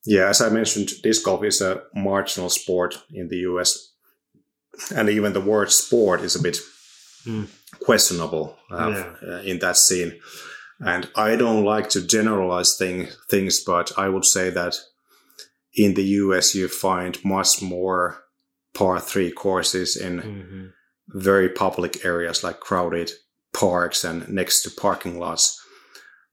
[0.06, 3.94] Yeah, as I mentioned, disc golf is a marginal sport in the US,
[4.96, 6.58] and even the word sport is a bit
[7.26, 7.48] Mm.
[7.80, 9.16] questionable uh, Yeah.
[9.30, 10.20] uh, in that scene.
[10.80, 14.76] And I don't like to generalize thing, things, but I would say that
[15.74, 18.18] in the US you find much more
[18.74, 20.66] par three courses in Mm-hmm.
[21.20, 23.12] very public areas like crowded
[23.54, 25.60] parks and next to parking lots.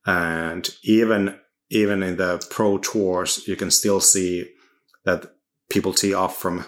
[0.07, 1.39] And even
[1.71, 4.49] even in the pro tours, you can still see
[5.05, 5.27] that
[5.69, 6.65] people tee off from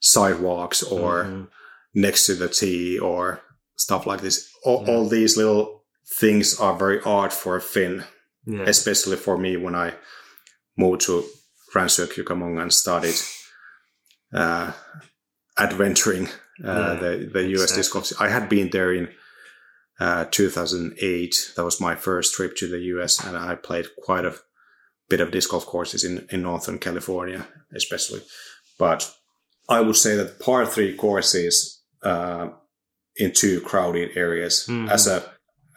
[0.00, 1.48] sidewalks or Mhm.
[1.94, 3.42] next to the tee or
[3.76, 4.48] stuff like this.
[4.64, 4.94] All, Yeah.
[4.94, 5.84] all these little
[6.20, 8.04] things are very odd for a Finn,
[8.46, 8.64] yeah.
[8.66, 9.94] especially for me when I
[10.76, 11.24] moved to
[11.74, 13.14] Rancho Cucamonga and started
[14.32, 14.72] uh,
[15.58, 16.26] adventuring
[16.64, 18.12] uh, Yeah, the, the US disc golf.
[18.20, 19.08] I had been there in
[19.98, 21.52] uh, 2008.
[21.56, 24.34] That was my first trip to the US, and I played quite a
[25.08, 28.22] bit of disc golf courses in, in Northern California, especially.
[28.78, 29.10] But
[29.68, 32.48] I would say that par three courses uh,
[33.16, 34.90] in two crowded areas Mhm.
[34.90, 35.22] as a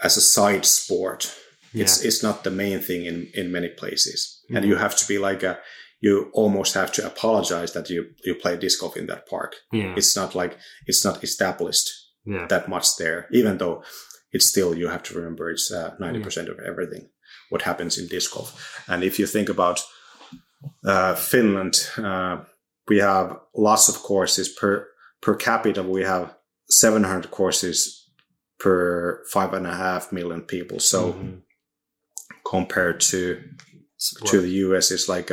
[0.04, 1.34] as a side sport
[1.74, 1.84] yeah.
[1.84, 4.68] it's it's not the main thing in in many places and Mhm.
[4.70, 5.60] you have to be like a
[6.06, 9.94] you almost have to apologize that you you play disc golf in that park yeah.
[10.00, 10.54] it's not like
[10.90, 11.88] it's not established
[12.26, 12.46] yeah.
[12.50, 13.78] that much there even though
[14.36, 17.04] it's still you have to remember it's uh, 90% of everything
[17.52, 18.50] what happens in disc golf
[18.88, 19.80] and if you think about
[20.86, 22.38] uh, finland uh,
[22.90, 24.88] we have lots of courses per
[25.22, 26.36] per capita we have
[26.70, 28.10] 700 courses
[28.60, 31.42] per five and a half million people so Mhm.
[32.46, 33.20] compared to
[33.96, 35.32] It's to the US it's like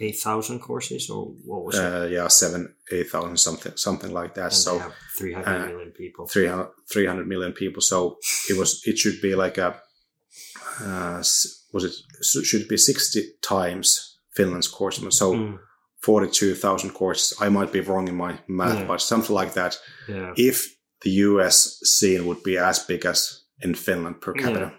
[0.00, 1.84] uh, 8,000 courses or what was it?
[1.84, 4.44] uh yeah seven eight thousand something something like that.
[4.52, 6.26] And so have 300 uh, million people.
[6.26, 7.82] 300, 300 million people.
[7.82, 8.16] So
[8.48, 9.74] it was it should be like a
[10.82, 11.22] uh,
[11.72, 15.00] was it should it be sixty times Finland's course.
[15.18, 15.58] So Mm.
[16.02, 17.36] 42,000 courses.
[17.42, 18.86] I might be wrong in my math, Yeah.
[18.88, 19.78] but something like that.
[20.08, 20.32] Yeah.
[20.34, 24.72] If the US scene would be as big as in Finland per capita.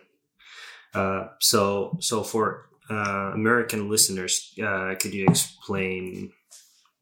[0.95, 6.31] Uh, so, so for uh, American listeners, uh, could you explain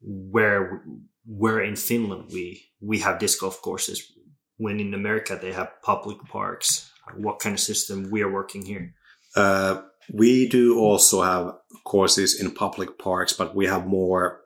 [0.02, 0.82] where
[1.26, 4.12] where in Finland we we have disc golf courses
[4.56, 6.90] when in America they have public parks?
[7.16, 8.94] What kind of system we are working here?
[9.34, 14.40] Uh, we do also have courses in public parks, but we have more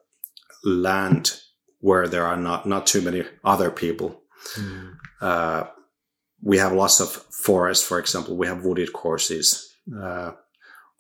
[0.65, 1.41] land
[1.81, 4.23] where there are not, not too many other people.
[5.21, 5.65] Uh,
[6.43, 7.09] we have lots of
[7.45, 8.37] forests, for example.
[8.37, 9.75] We have wooded courses.
[9.95, 10.33] Uh,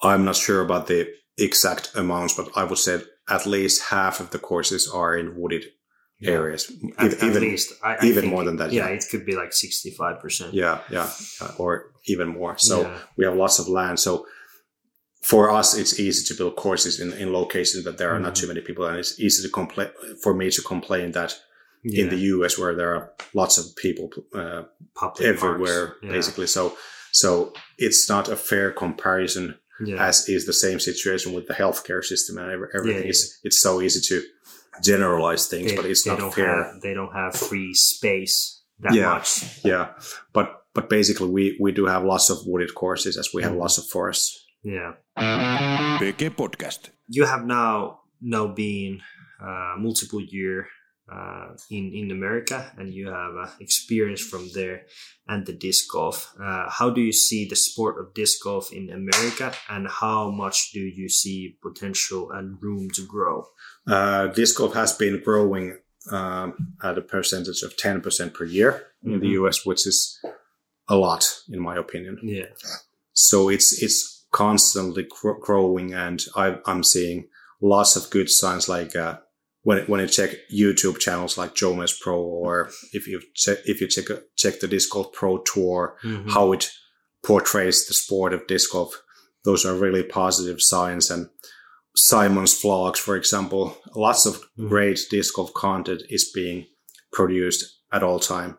[0.03, 4.31] I'm not sure about the exact amounts, but I would say at least half of
[4.31, 5.65] the courses are in wooded
[6.21, 6.33] Yeah.
[6.33, 6.71] areas.
[6.99, 8.97] At, at even, least, I, I even more than that, Yeah, yeah.
[8.97, 10.55] it could be like sixty-five percent.
[10.55, 11.09] yeah, yeah,
[11.59, 11.71] or
[12.07, 12.57] even more.
[12.59, 12.99] So Yeah.
[13.17, 13.99] we have lots of land.
[14.01, 14.27] So
[15.23, 18.41] for us, it's easy to build courses in, in locations that there are not Mhm.
[18.41, 19.89] too many people, and it's easy to complain
[20.23, 21.33] for me to complain that
[21.85, 22.59] in the U.S.
[22.59, 23.05] where there are
[23.35, 24.63] lots of people uh,
[25.21, 25.97] everywhere.
[26.03, 26.47] Basically.
[26.47, 26.77] So
[27.13, 30.07] so it's not a fair comparison, Yeah.
[30.07, 33.03] as is the same situation with the healthcare system and everything.
[33.03, 34.23] Yeah, It's it's so easy to
[34.83, 36.47] generalize things, they, but it's not fair.
[36.65, 39.11] have they don't have free space that Yeah.
[39.15, 39.65] much.
[39.65, 39.87] Yeah,
[40.33, 43.59] but but basically we we do have lots of wooded courses as we have Mhm.
[43.63, 44.45] lots of forests.
[44.63, 44.93] Yeah.
[45.99, 46.91] PG Podcast.
[47.09, 49.01] you have now now been
[49.41, 50.67] uh, multiple year
[51.11, 54.83] uh, in in America, and you have uh, experience from there
[55.29, 56.33] and the disc golf.
[56.41, 60.73] Uh, how do you see the sport of disc golf in America, and how much
[60.73, 63.47] do you see potential and room to grow?
[63.87, 65.79] Uh, disc golf has been growing
[66.11, 69.33] um, at a percentage of 10% per year in the Mhm.
[69.47, 70.19] US, which is
[70.89, 72.19] a lot, in my opinion.
[72.23, 72.49] Yeah,
[73.13, 77.29] So it's it's constantly gro- growing, and I, I'm seeing
[77.61, 78.69] lots of good signs.
[78.69, 79.19] Like uh,
[79.65, 83.89] when when you check YouTube channels like Jomez Pro, or if you check if you
[83.89, 84.05] check
[84.37, 86.31] check the disc golf pro tour, Mhm.
[86.31, 86.71] how it
[87.23, 88.95] portrays the sport of disc golf.
[89.45, 91.11] Those are really positive signs.
[91.11, 91.29] And
[91.97, 94.69] Simon's vlogs, for example, lots of Mhm.
[94.69, 96.67] great disc golf content is being
[97.13, 98.59] produced at all time.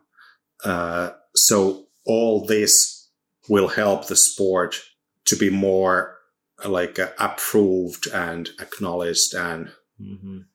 [0.63, 3.10] Uh, so all this
[3.50, 4.82] will help the sport
[5.26, 6.18] to be more
[6.65, 10.46] like uh, approved and acknowledged and Mhm.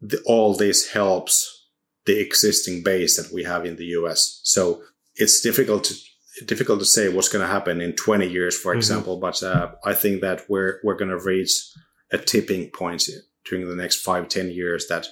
[0.00, 1.66] The, all this helps
[2.06, 4.40] the existing base that we have in the US.
[4.44, 4.82] So
[5.14, 5.94] it's difficult to
[6.46, 8.78] difficult to say what's going to happen in 20 years, for Mhm.
[8.78, 9.18] example.
[9.18, 11.52] But uh, I think that we're we're going to reach
[12.12, 13.08] a tipping point
[13.44, 15.06] during the next five ten years that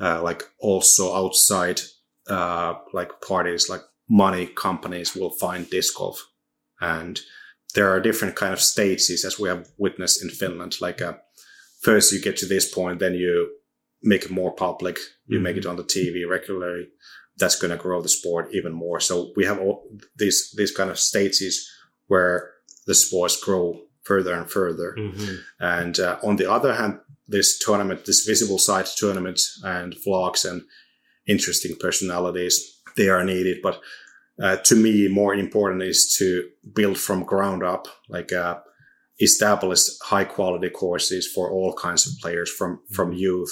[0.00, 1.80] uh, like also outside
[2.28, 6.18] uh, like parties like money companies will find disc golf
[6.80, 7.20] and
[7.74, 11.14] there are different kind of stages as we have witnessed in Finland like uh,
[11.80, 13.48] first you get to this point then you
[14.06, 14.98] make it more public.
[15.26, 16.88] You make it on the TV regularly.
[17.38, 19.00] That's going to grow the sport even more.
[19.00, 19.84] So we have all
[20.16, 21.54] these these kind of stages
[22.06, 22.50] where
[22.86, 24.94] the sports grow further and further.
[24.98, 25.38] Mhm.
[25.58, 30.62] and uh, on the other hand, this tournament, this visible side tournament and vlogs and
[31.26, 32.54] interesting personalities,
[32.96, 33.58] they are needed.
[33.62, 33.80] But
[34.40, 38.56] uh, to me, more important is to build from ground up, like uh,
[39.20, 43.50] establish high quality courses for all kinds of players from, from youth,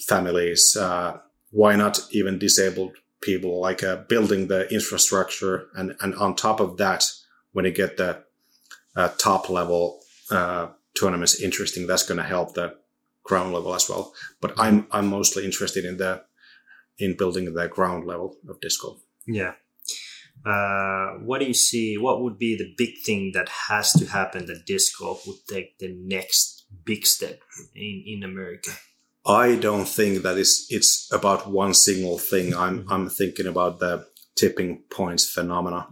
[0.00, 1.18] families, uh,
[1.50, 5.68] why not even disabled people, like uh, building the infrastructure.
[5.74, 7.04] And, and on top of that,
[7.52, 8.22] when you get the
[8.96, 12.76] uh, top level uh, tournaments interesting, that's going to help the
[13.24, 14.12] ground level as well.
[14.40, 16.22] But I'm I'm mostly interested in the
[16.98, 19.00] in building the ground level of disc golf.
[19.26, 19.54] Yeah.
[20.44, 21.96] Uh, what do you see?
[21.96, 25.78] What would be the big thing that has to happen that disc golf would take
[25.78, 27.40] the next big step
[27.74, 28.70] in, in America?
[29.26, 32.54] I don't think that it's it's about one single thing.
[32.54, 34.06] I'm I'm thinking about the
[34.36, 35.86] tipping points phenomena.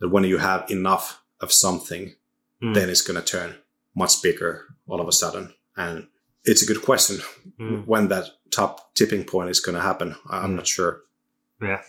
[0.00, 2.14] That when you have enough of something,
[2.62, 2.74] Mm.
[2.74, 3.54] then it's going to turn
[3.96, 5.52] much bigger all of a sudden.
[5.76, 6.06] And
[6.44, 7.16] it's a good question
[7.60, 7.84] Mm.
[7.86, 10.14] when that top tipping point is going to happen.
[10.30, 10.56] I- I'm Mm.
[10.56, 11.02] not sure.
[11.60, 11.82] Yeah.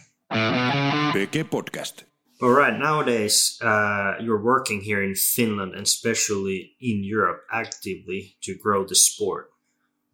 [1.13, 2.03] PG Podcast.
[2.41, 2.77] All right.
[2.77, 8.95] Nowadays, uh, you're working here in Finland and especially in Europe actively to grow the
[8.95, 9.51] sport.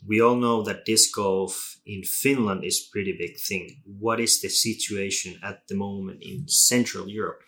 [0.08, 3.82] We all know that disc golf in Finland is pretty big thing.
[4.00, 7.42] What is the situation at the moment in Central Europe?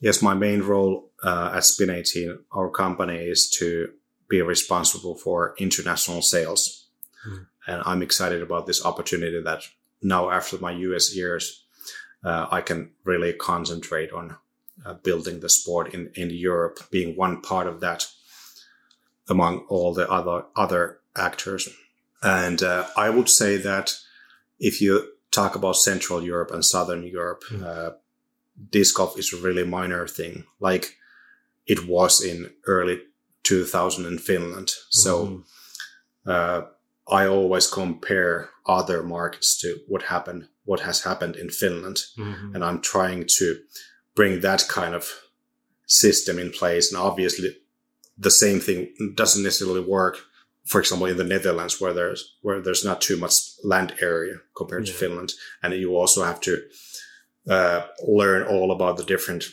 [0.00, 3.90] Yes, my main role uh, at Spin 18, our company, is to
[4.28, 6.88] be responsible for international sales.
[7.28, 7.46] Mm.
[7.66, 9.62] And I'm excited about this opportunity that
[10.02, 11.64] now, after my US years,
[12.24, 14.36] uh, I can really concentrate on
[14.84, 18.06] uh, building the sport in, in Europe, being one part of that
[19.28, 21.68] among all the other other actors.
[22.22, 23.94] And uh, I would say that
[24.58, 27.62] if you talk about Central Europe and Southern Europe, Mm.
[27.62, 27.90] uh,
[28.70, 30.96] disc golf is a really minor thing, like
[31.66, 33.02] it was in early
[33.42, 34.70] 2000 in Finland.
[34.90, 35.44] So Mhm.
[36.26, 36.62] uh,
[37.08, 42.54] I always compare other markets to what happened, what has happened in Finland, Mhm.
[42.54, 43.60] and I'm trying to
[44.14, 45.04] bring that kind of
[45.86, 46.88] system in place.
[46.90, 47.60] And obviously,
[48.18, 50.16] the same thing doesn't necessarily work.
[50.66, 54.86] For example, in the Netherlands, where there's where there's not too much land area compared
[54.86, 56.62] to Finland, and you also have to
[57.48, 59.44] uh, learn all about the different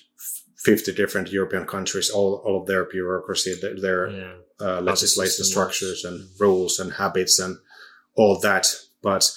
[0.58, 4.34] fifty different European countries, all all of their bureaucracy, their, their yeah.
[4.60, 7.58] uh, legislation system structures and rules and habits and
[8.16, 8.68] all that.
[9.02, 9.32] But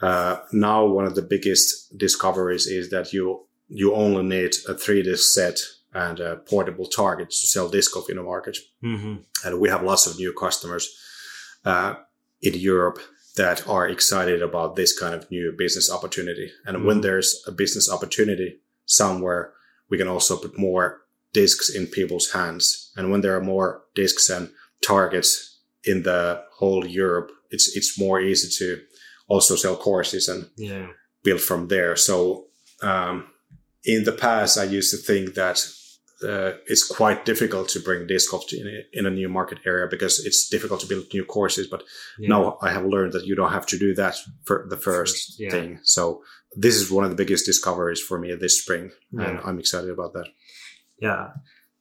[0.00, 5.18] uh, now one of the biggest discoveries is that you you only need a 3D
[5.18, 5.58] set
[5.94, 8.56] and a portable targets to sell disc golf in the market.
[8.82, 9.24] Mhm.
[9.44, 10.88] And we have lots of new customers
[11.64, 11.94] uh,
[12.40, 12.98] in Europe
[13.36, 16.50] that are excited about this kind of new business opportunity.
[16.66, 17.02] And when Mhm.
[17.02, 19.52] there's a business opportunity somewhere,
[19.88, 22.90] we can also put more discs in people's hands.
[22.96, 24.50] And when there are more discs and
[24.82, 28.82] targets in the whole Europe, it's it's more easy to
[29.28, 30.88] also sell courses and Yeah.
[31.22, 31.96] build from there.
[31.96, 32.48] So
[32.82, 33.26] um,
[33.84, 35.64] in the past, I used to think that
[36.24, 39.86] uh, it's quite difficult to bring disc golf in, a, in a new market area
[39.90, 41.66] because it's difficult to build new courses.
[41.66, 41.82] But
[42.18, 42.28] yeah.
[42.28, 45.40] now I have learned that you don't have to do that for the first First,
[45.40, 45.50] yeah.
[45.50, 45.80] thing.
[45.82, 46.22] So
[46.54, 50.12] this is one of the biggest discoveries for me this spring, and I'm excited about
[50.14, 50.28] that.
[51.00, 51.28] Yeah,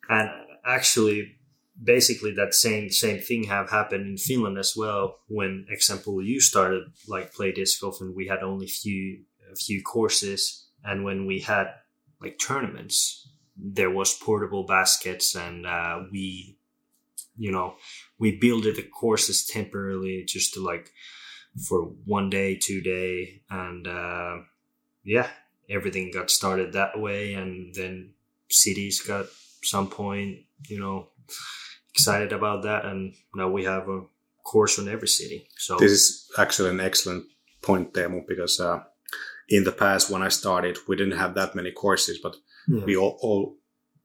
[0.10, 0.30] and
[0.66, 1.38] actually,
[1.84, 5.20] basically that same same thing have happened in Finland as well.
[5.28, 9.82] When example you started like play disc golf and we had only few a few
[9.82, 11.68] courses, and when we had
[12.22, 13.28] like tournaments,
[13.62, 16.58] there was portable baskets, and uh, we,
[17.38, 17.76] you know,
[18.18, 20.90] we builded the courses temporarily just to like
[21.68, 24.38] for one day, two day, and uh,
[25.04, 25.28] yeah,
[25.70, 28.14] everything got started that way, and then
[28.50, 29.26] cities got
[29.64, 31.10] some point, you know,
[31.94, 34.02] excited about that, and now we have a
[34.44, 35.48] course on every city.
[35.58, 37.26] So This is actually an excellent
[37.62, 38.84] point, Teemu, because uh,
[39.50, 42.36] in the past when I started, we didn't have that many courses, but
[42.68, 43.58] we all, all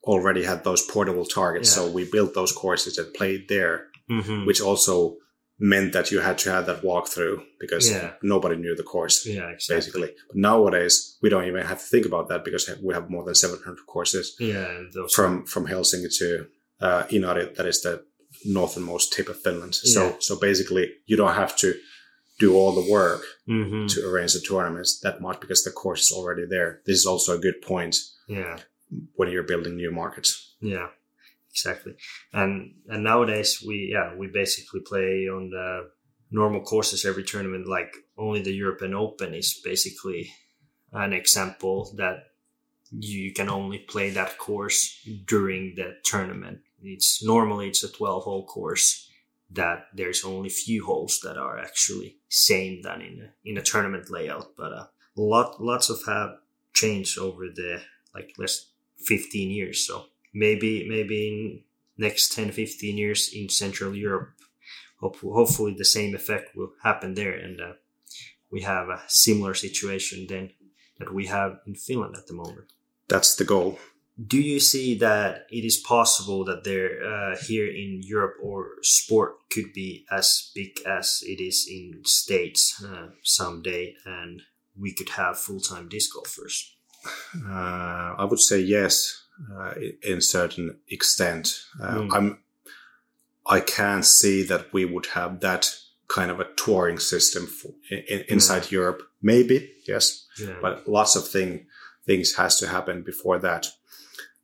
[0.04, 1.68] already had those portable targets.
[1.76, 1.82] Yeah.
[1.84, 4.46] So we built those courses and played there, Mhm.
[4.46, 5.16] which also
[5.58, 8.12] meant that you had to have that walkthrough because Yeah.
[8.22, 9.16] nobody knew the course.
[9.26, 9.76] yeah, exactly.
[9.76, 13.24] Basically, but nowadays we don't even have to think about that because we have more
[13.24, 16.46] than 700 courses Yeah, and those from from Helsinki to
[16.86, 17.94] uh, Inari, that is the
[18.44, 19.74] northernmost tip of Finland.
[19.74, 20.16] So Yeah.
[20.20, 21.68] so basically, you don't have to
[22.38, 23.88] do all the work Mhm.
[23.94, 26.82] to arrange the tournaments that much because the course is already there.
[26.84, 27.96] This is also a good point
[28.26, 28.58] Yeah,
[29.14, 30.56] when you're building new markets.
[30.60, 30.88] yeah,
[31.50, 31.94] exactly.
[32.32, 35.90] And and nowadays we yeah we basically play on the
[36.30, 37.66] normal courses every tournament.
[37.68, 40.30] Like only the European Open is basically
[40.92, 42.24] an example that
[42.90, 46.58] you can only play that course during the tournament.
[46.82, 49.10] It's normally it's a twelve hole course
[49.50, 54.10] that there's only few holes that are actually same than in a, in a tournament
[54.10, 54.56] layout.
[54.56, 56.38] But uh, lot lots of have
[56.74, 57.82] changed over the
[58.16, 58.72] like less
[59.06, 59.86] 15 years.
[59.86, 61.62] So maybe maybe in
[61.96, 64.30] next 10, 15 years in Central Europe,
[65.00, 67.72] hope, hopefully the same effect will happen there, and uh,
[68.50, 70.50] we have a similar situation then
[70.98, 72.72] that we have in Finland at the moment.
[73.08, 73.78] That's the goal.
[74.24, 79.32] Do you see that it is possible that there uh, here in Europe or sport
[79.50, 84.40] could be as big as it is in States uh, someday, and
[84.74, 86.75] we could have full time disc golfers?
[87.34, 91.64] Uh, I would say yes, uh, in certain extent.
[91.80, 92.14] Uh, Mm.
[92.16, 92.38] I'm.
[93.48, 95.72] I can't see that we would have that
[96.08, 99.02] kind of a touring system for, in, inside Europe.
[99.22, 100.56] Maybe yes, Yeah.
[100.60, 101.66] but lots of thing
[102.06, 103.66] things has to happen before that.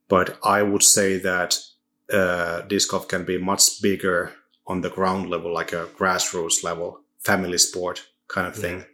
[0.09, 1.59] But I would say that
[2.13, 4.33] uh, disc can be much bigger
[4.67, 8.79] on the ground level, like a grassroots level, family sport kind of thing.
[8.79, 8.85] Yeah.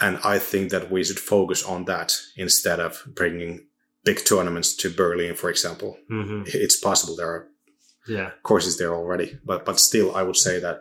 [0.00, 3.66] And I think that we should focus on that instead of bringing
[4.04, 5.96] big tournaments to Berlin, for example.
[6.08, 7.46] hmm It's possible there are
[8.06, 8.30] Yeah.
[8.42, 10.80] courses there already, but but still, I would say that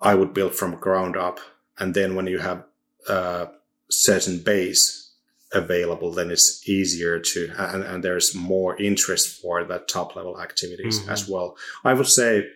[0.00, 1.38] I would build from ground up,
[1.78, 2.64] and then when you have
[3.08, 3.48] a
[3.90, 5.12] certain base
[5.52, 11.00] available, then it's easier to and, and there's more interest for that top level activities
[11.00, 11.08] Mhm.
[11.12, 11.56] as well.
[11.84, 12.48] I would say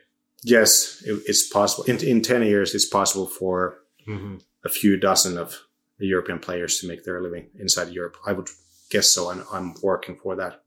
[0.42, 1.84] yes, it, it's possible.
[1.84, 5.56] In in ten years, it's possible for hmm a few dozen of
[5.98, 8.16] European players to make their living inside Europe.
[8.26, 8.48] I would
[8.90, 10.62] guess so, and I'm working for that.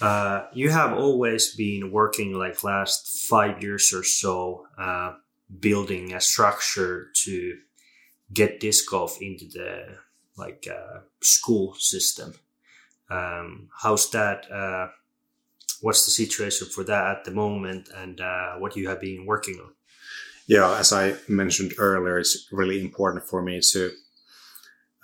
[0.00, 5.14] Uh, you have always been working like last five years or so uh,
[5.60, 7.58] building a structure to
[8.32, 9.96] get disc golf into the
[10.36, 12.34] like uh, school system.
[13.10, 14.50] Um, how's that?
[14.50, 14.88] Uh,
[15.80, 19.60] what's the situation for that at the moment, and uh, what you have been working
[19.60, 19.72] on?
[20.46, 23.90] Yeah, as I mentioned earlier, it's really important for me to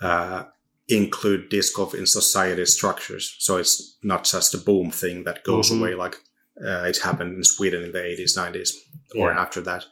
[0.01, 0.43] uh,
[0.87, 3.35] include disc golf in society structures.
[3.39, 5.79] So it's not just a boom thing that goes Mhm.
[5.79, 6.17] away like
[6.63, 8.73] uh, it happened in Sweden in the 80s, 90s,
[9.15, 9.39] or Yeah.
[9.41, 9.85] after that.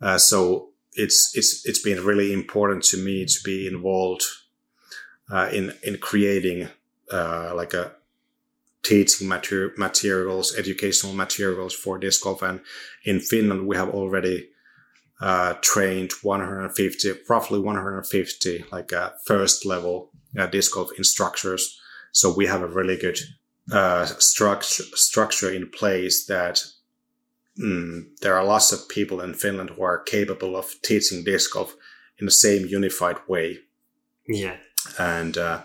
[0.00, 4.24] Uh, so it's it's it's been really important to me to be involved
[5.30, 6.68] uh, in in creating
[7.12, 7.92] uh, like a
[8.82, 12.42] teaching mater- materials, educational materials for disc golf.
[12.42, 12.60] And
[13.04, 14.48] in Finland, we have already
[15.20, 21.78] uh, trained 150, roughly 150, like uh, first level uh, disc golf instructors.
[22.12, 23.18] So we have a really good
[23.72, 26.64] uh, structure structure in place that
[27.60, 31.74] mm, there are lots of people in Finland who are capable of teaching disc golf
[32.18, 33.58] in the same unified way
[34.28, 34.56] Yeah,
[34.98, 35.62] and uh,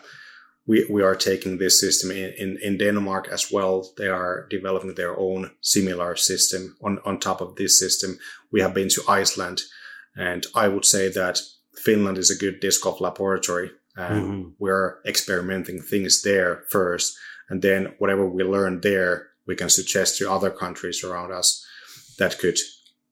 [0.67, 3.91] we we are taking this system in, in, in Denmark as well.
[3.97, 8.17] They are developing their own similar system on on top of this system.
[8.53, 9.61] We have been to Iceland,
[10.15, 11.39] and I would say that
[11.85, 14.53] Finland is a good disc golf laboratory, and Mhm.
[14.59, 17.17] we're experimenting things there first,
[17.49, 21.65] and then whatever we learn there, we can suggest to other countries around us
[22.17, 22.59] that could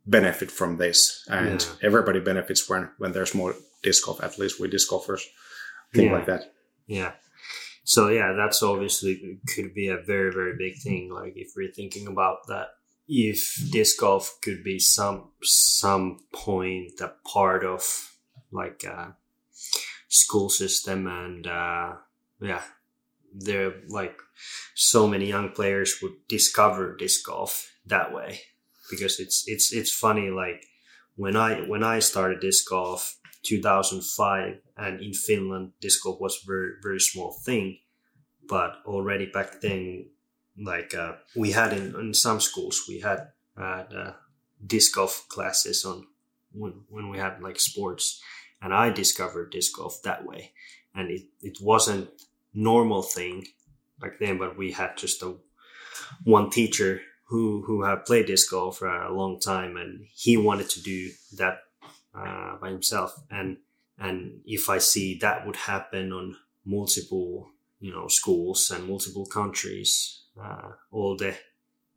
[0.05, 1.87] benefit from this, and Yeah.
[1.87, 4.23] everybody benefits when when there's more disc golf.
[4.23, 5.23] At least we disc golfers
[5.93, 6.17] thing Yeah.
[6.17, 6.53] like that.
[6.87, 7.11] Yeah.
[7.89, 11.09] So yeah, that's obviously could be a very very big thing.
[11.11, 12.67] Like if we're thinking about that,
[13.07, 17.81] if disc golf could be some some point a part of
[18.51, 19.15] like a
[20.07, 21.95] school system and uh,
[22.39, 22.61] yeah,
[23.33, 24.19] there like
[24.75, 28.41] so many young players would discover disc golf that way
[28.91, 30.63] because it's it's it's funny like
[31.15, 36.47] when I when I started disc golf 2005 and in Finland disc golf was a
[36.47, 37.77] very very small thing
[38.47, 40.05] but already back then
[40.57, 44.13] like uh, we had in, in some schools we had had uh,
[44.65, 46.05] disc golf classes on
[46.51, 48.21] when, when we had like sports
[48.61, 50.51] and I discovered disc golf that way
[50.95, 52.09] and it, it wasn't
[52.53, 53.45] normal thing
[53.99, 55.35] back then but we had just a
[56.23, 60.69] one teacher who who had played disc golf for a long time and he wanted
[60.69, 61.59] to do that
[62.15, 63.57] uh, by himself and
[63.99, 66.35] and if I see that would happen on
[66.65, 71.35] multiple you know schools and multiple countries, uh, all the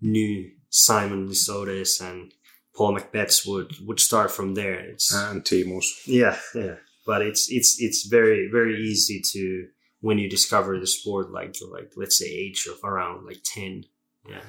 [0.01, 2.33] new Simon Lizottes and
[2.75, 4.81] Paul McBeths would would start from there.
[4.81, 5.87] It's And Timus.
[6.07, 6.77] yeah, yeah,
[7.07, 9.69] but it's it's it's very very easy to
[10.01, 13.85] when you discover the sport like like let's say age of around like ten,
[14.29, 14.45] yeah,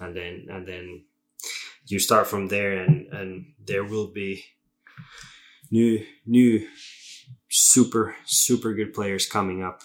[0.00, 1.04] and then and then
[1.86, 4.44] you start from there and and there will be
[5.70, 6.66] new new
[7.50, 9.82] super super good players coming up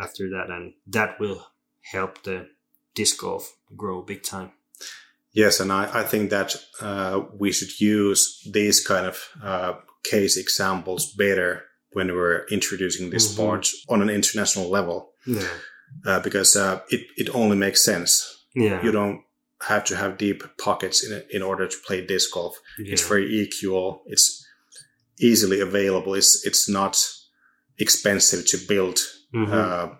[0.00, 1.46] after that and that will
[1.92, 2.46] help the
[2.94, 4.50] disc golf grow big time
[5.36, 9.72] Yes, and I, I think that uh, we should use these kind of uh,
[10.04, 13.32] case examples better when we're introducing this Mhm.
[13.32, 15.48] sport on an international level, yeah
[16.06, 18.46] uh, because uh, it, it only makes sense.
[18.54, 19.22] yeah You don't
[19.62, 22.56] have to have deep pockets in, in order to play disc golf.
[22.78, 22.92] Yeah.
[22.92, 24.02] It's very equal.
[24.06, 24.43] It's
[25.18, 26.14] easily available.
[26.14, 26.96] It's it's not
[27.78, 28.98] expensive to build
[29.34, 29.52] Mhm.
[29.52, 29.94] uh,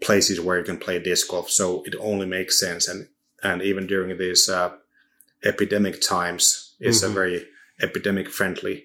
[0.00, 1.50] places where you can play disc golf.
[1.50, 2.88] So it only makes sense.
[2.88, 3.08] And
[3.42, 4.70] and even during these uh,
[5.44, 7.10] epidemic times, it's Mhm.
[7.10, 7.46] a very
[7.80, 8.76] epidemic friendly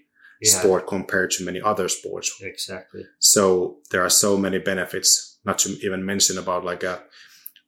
[0.41, 2.31] yeah sport compared to many other sports.
[2.41, 5.37] exactly So there are so many benefits.
[5.45, 6.99] Not to even mention about like uh,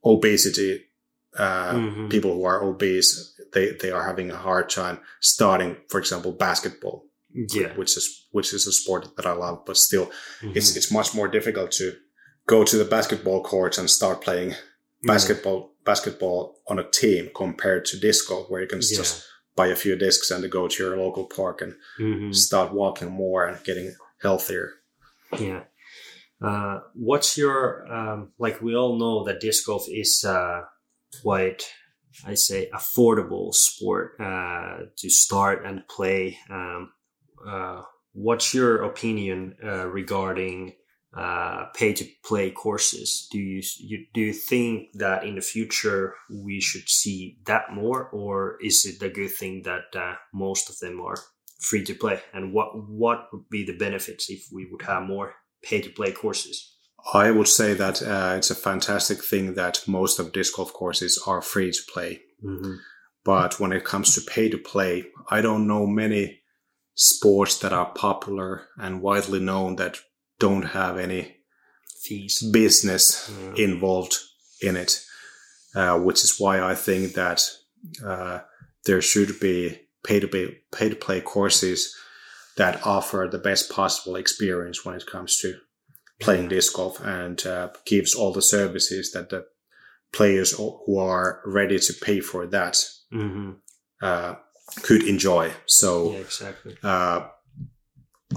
[0.03, 0.87] obesity.
[1.37, 2.09] Uh, Mhm.
[2.09, 7.05] People who are obese, they they are having a hard time starting, for example, basketball
[7.33, 10.11] yeah which is which is a sport that I love, but still
[10.41, 10.55] Mhm.
[10.55, 11.93] it's it's much more difficult to
[12.47, 14.55] go to the basketball courts and start playing
[15.03, 18.97] basketball basketball on a team compared to disco where you can Yeah.
[18.97, 19.23] just
[19.55, 22.33] buy a few discs and go to your local park and Mhm.
[22.35, 24.73] start walking more and getting healthier.
[25.39, 25.63] Yeah.
[26.41, 27.61] Uh, what's your
[27.91, 28.61] um, like?
[28.61, 30.61] We all know that disc golf is uh,
[31.21, 31.61] quite,
[32.25, 36.37] I say, affordable sport uh, to start and play.
[36.49, 36.93] Um,
[37.47, 37.81] uh,
[38.13, 40.73] what's your opinion uh, regarding
[41.15, 43.27] uh, pay to play courses?
[43.31, 48.09] Do you, you do you think that in the future we should see that more,
[48.09, 51.17] or is it a good thing that uh, most of them are
[51.59, 52.21] free to play?
[52.33, 55.33] And what what would be the benefits if we would have more
[55.63, 56.75] pay to play courses?
[57.13, 61.21] I would say that uh, it's a fantastic thing that most of disc golf courses
[61.25, 62.21] are free to play.
[62.43, 62.75] Mm-hmm.
[63.23, 66.40] But when it comes to pay to play, I don't know many
[66.95, 69.97] sports that are popular and widely known that
[70.39, 71.37] don't have any
[72.01, 72.41] Fees.
[72.51, 74.15] business involved
[74.61, 74.99] in it,
[75.75, 77.43] uh, which is why I think that
[78.05, 78.39] uh,
[78.85, 81.95] there should be pay to pay pay to play courses
[82.57, 85.55] that offer the best possible experience when it comes to
[86.19, 89.45] playing disc golf and uh, gives all the services that the
[90.11, 92.77] players who are ready to pay for that
[93.11, 93.51] hmm
[94.01, 94.35] uh,
[94.83, 95.51] could enjoy.
[95.65, 96.77] So Yeah, exactly.
[96.83, 97.27] uh,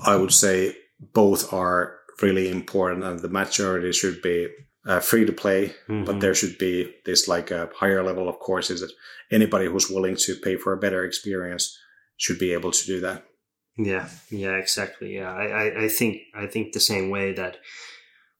[0.04, 0.76] I would say
[1.12, 4.48] both are really important, and the majority should be
[4.86, 5.74] uh, free to play.
[5.88, 6.20] But Mhm.
[6.20, 8.92] there should be this like a higher level of courses that
[9.30, 11.78] anybody who's willing to pay for a better experience
[12.18, 13.24] should be able to do that.
[13.78, 15.14] Yeah, yeah, exactly.
[15.14, 17.56] Yeah, I, I, I think I think the same way that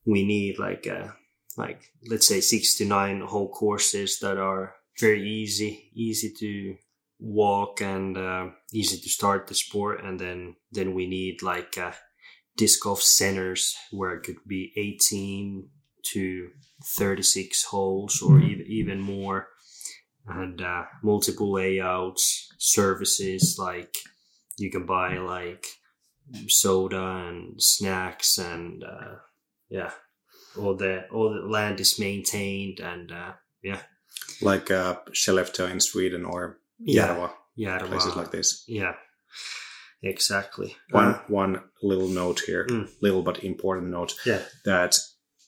[0.05, 1.09] we need like uh
[1.57, 1.81] like
[2.11, 6.77] let's say six to nine whole courses that are very easy, easy to
[7.25, 11.93] walk and uh, easy to start the sport, and then then we need like uh,
[12.57, 15.69] disc golf centers where it could be eighteen
[16.13, 16.49] to
[16.99, 19.49] thirty six holes or even even more,
[20.27, 23.97] and uh, multiple layouts, services like
[24.59, 25.67] you can buy like
[26.49, 29.17] soda and snacks and uh,
[29.69, 29.91] yeah
[30.59, 33.81] all the all the land is maintained and uh, yeah.
[34.41, 38.65] Like uh, Skellefteå in Sweden or yeah yeah places like this.
[38.69, 38.95] yeah
[40.03, 42.89] exactly One Uh, one little note here, Mm.
[43.01, 44.99] little but important note yeah that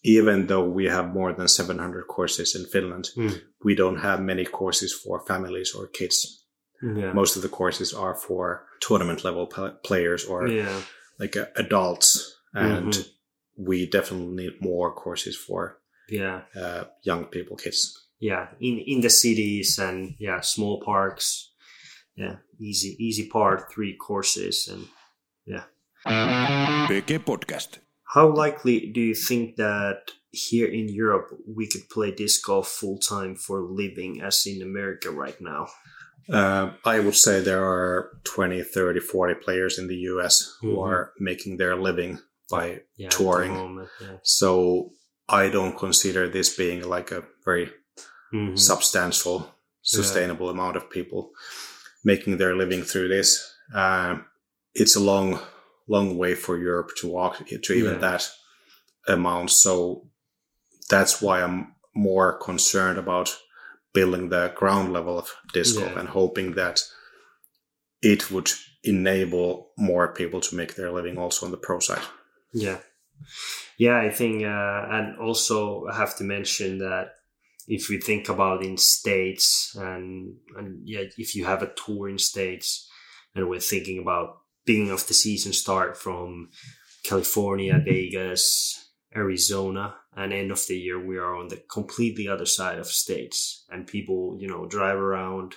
[0.02, 3.40] even though we have more than 700 courses in Finland, Mm.
[3.64, 6.44] we don't have many courses for families or kids.
[6.82, 10.82] yeah Most of the courses are for tournament level pl- players or yeah
[11.18, 13.04] like uh, adults, and Mhm.
[13.56, 18.05] we definitely need more courses for yeah uh, young people, kids.
[18.20, 21.52] Yeah in in the cities and yeah small parks
[22.16, 24.86] yeah easy easy part three courses and
[25.44, 25.64] yeah
[26.88, 27.78] PG Podcast.
[28.14, 32.98] How likely do you think that here in Europe we could play disc golf full
[32.98, 35.66] time for a living as in America right now?
[36.32, 40.86] Uh, I would say there are 20, 30, 40 players in the US who Mhm.
[40.86, 42.18] are making their living
[42.50, 43.52] by Yeah, Touring.
[43.52, 44.18] Moment, yeah.
[44.22, 44.92] So
[45.28, 47.70] I don't consider this being like a very
[48.32, 48.58] Mhm.
[48.58, 51.30] substantial, sustainable amount of people
[52.04, 53.54] making their living through this.
[53.74, 54.26] Um,
[54.74, 55.40] it's a long,
[55.88, 57.98] long way for Europe to walk to even Yeah.
[58.00, 58.30] that
[59.06, 59.50] amount.
[59.50, 60.08] So
[60.88, 63.36] that's why I'm more concerned about
[63.92, 65.98] building the ground level of Disco Yeah.
[65.98, 66.82] and hoping that
[68.02, 68.50] it would
[68.84, 72.02] enable more people to make their living also on the pro side.
[72.52, 72.78] Yeah.
[73.78, 77.14] Yeah, I think, uh, and also I have to mention that
[77.66, 82.18] if we think about in states and, and yeah, if you have a tour in
[82.18, 82.88] states
[83.34, 86.50] and we're thinking about beginning of the season start from
[87.04, 92.78] California, Vegas, Arizona, and end of the year, we are on the completely other side
[92.78, 95.54] of states and people, you know, drive around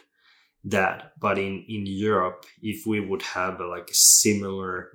[0.63, 1.13] that.
[1.19, 4.89] But in, in Europe, if we would have a, like a similar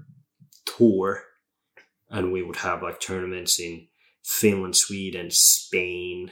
[0.64, 1.22] tour
[2.10, 3.86] and we would have like tournaments in
[4.22, 6.30] Finland, Sweden, Spain,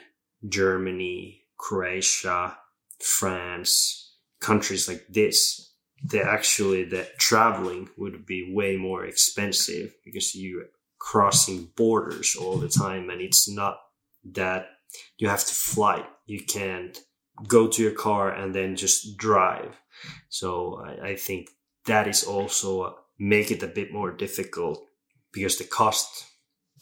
[0.49, 2.57] Germany, Croatia,
[3.01, 5.71] France, countries like this.
[6.05, 10.67] The actually the traveling would be way more expensive because you're
[10.99, 13.79] crossing borders all the time and it's not
[14.25, 14.67] that
[15.19, 16.05] you have to fly.
[16.27, 16.99] You can't
[17.47, 19.77] go to your car and then just drive.
[20.29, 21.51] So I, I think
[21.87, 24.85] that is also make it a bit more difficult
[25.33, 26.27] because the cost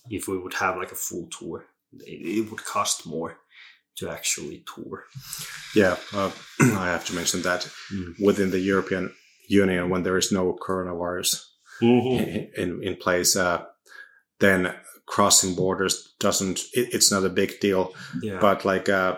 [0.08, 3.38] if we would have like a full tour it, it would cost more
[4.00, 5.04] to actually tour
[5.74, 6.30] Yeah, uh,
[6.60, 8.14] I have to mention that Mm.
[8.26, 9.12] within the European
[9.48, 11.44] Union, when there is no coronavirus
[11.82, 13.64] in, in, in place, uh,
[14.38, 14.74] then
[15.06, 17.92] crossing borders doesn't, it, it's not a big deal.
[18.22, 19.16] yeah But like uh,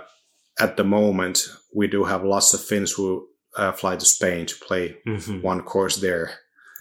[0.60, 3.26] at the moment, we do have lots of Finns who
[3.56, 5.42] uh, fly to Spain to play Mhm.
[5.42, 6.30] one course there.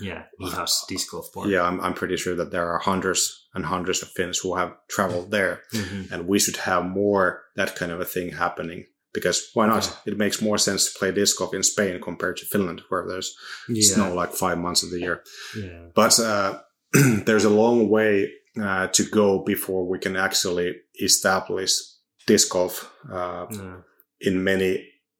[0.02, 4.02] yeah Ihas disc golf Yeah, I'm, I'm pretty sure that there are hundreds and hundreds
[4.02, 5.62] of Finns who have traveled there.
[5.74, 6.12] Mhm.
[6.12, 7.26] and we should have more
[7.56, 10.14] that kind of a thing happening because why not Yeah.
[10.14, 13.30] it makes more sense to play disc golf in spain compared to finland where there's
[13.68, 15.18] yeah snow like five months of the year
[15.64, 16.52] yeah but uh,
[17.28, 18.12] there's a long way
[18.66, 20.70] uh, to go before we can actually
[21.02, 21.72] establish
[22.28, 22.74] disc golf
[23.12, 23.45] uh,
[24.28, 24.72] in many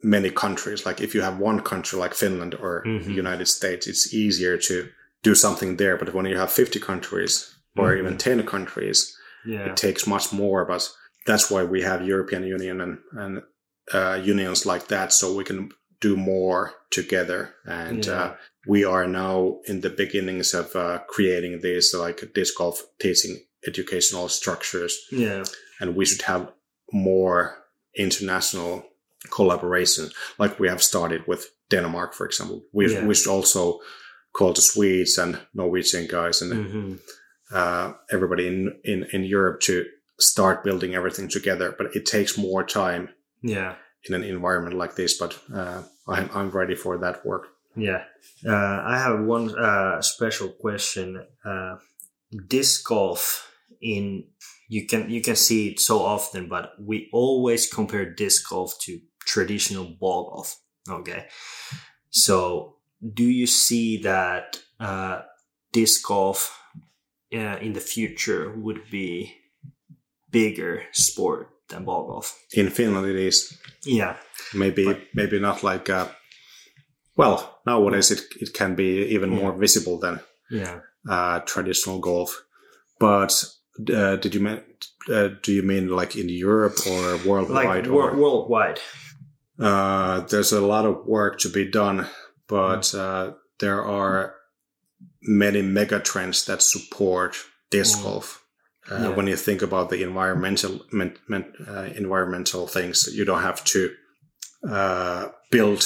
[0.03, 3.13] many countries like if you have one country like finland or Mhm.
[3.23, 4.75] united states it's easier to
[5.27, 7.34] do something there but when you have 50 countries
[7.78, 7.99] or Mhm.
[7.99, 9.15] even 10 countries
[9.45, 10.89] yeah it takes much more but
[11.28, 13.41] that's why we have european union and, and
[13.93, 15.69] uh, unions like that so we can
[16.01, 17.53] do more together.
[17.65, 18.24] And Yeah.
[18.24, 18.36] uh,
[18.67, 24.30] we are now in the beginnings of uh, creating these like disc golf teaching educational
[24.30, 25.43] structures, Yeah.
[25.80, 26.51] and we should have
[26.91, 27.39] more
[27.93, 28.84] international
[29.30, 30.09] collaboration,
[30.39, 32.65] like we have started with Denmark, for example.
[32.74, 33.07] We Yeah.
[33.07, 33.80] we should also
[34.34, 36.93] call the Swedes and Norwegian guys and hmm
[37.52, 39.86] uh, everybody in, in, in Europe to
[40.20, 41.74] start building everything together.
[41.78, 43.10] But it takes more time
[43.41, 43.76] Yeah.
[44.08, 45.18] in an environment like this.
[45.18, 47.47] But uh, I'm, I'm ready for that work.
[47.76, 48.04] Yeah.
[48.45, 51.26] Uh, I have one uh, special question.
[51.45, 51.76] Uh,
[52.47, 53.49] disc golf
[53.82, 54.26] in
[54.70, 58.99] you can you can see it so often, but we always compare disc golf to
[59.26, 60.58] traditional ball golf.
[60.89, 61.28] Okay.
[62.10, 62.76] So
[63.14, 65.22] do you see that uh,
[65.74, 66.58] disc golf
[67.34, 69.34] uh, in the future would be
[70.32, 72.38] bigger sport than ball golf?
[72.53, 74.15] In Finland, it is Yeah.
[74.53, 76.07] maybe But- maybe not like uh,
[77.17, 79.39] well nowadays it, it can be even Yeah.
[79.41, 80.19] more visible than
[80.49, 80.79] Yeah.
[81.09, 82.43] uh, traditional golf.
[82.99, 83.43] But
[83.93, 84.61] uh, did you mean
[85.09, 87.65] uh, do you mean like in Europe or worldwide?
[87.88, 88.79] Like or- worldwide.
[89.59, 92.07] Uh, there's a lot of work to be done,
[92.47, 94.34] but uh, there are
[95.22, 97.36] many mega trends that support
[97.70, 98.04] disc Mm.
[98.04, 98.43] golf.
[98.89, 99.16] Uh, Yeah.
[99.16, 103.80] When you think about the environmental men, men, uh, environmental things, you don't have to
[104.70, 105.82] uh, build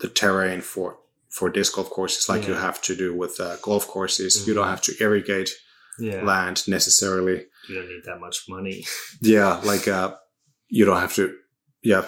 [0.00, 0.98] the terrain for
[1.30, 4.36] for disc golf courses like you have to do with uh, golf courses.
[4.36, 4.46] Mhm.
[4.46, 5.50] You don't have to irrigate
[5.98, 6.22] Yeah.
[6.24, 7.46] land necessarily.
[7.68, 8.84] You don't need that much money.
[9.22, 10.14] Yeah, like uh,
[10.68, 11.34] you don't have to.
[11.82, 12.04] Yeah,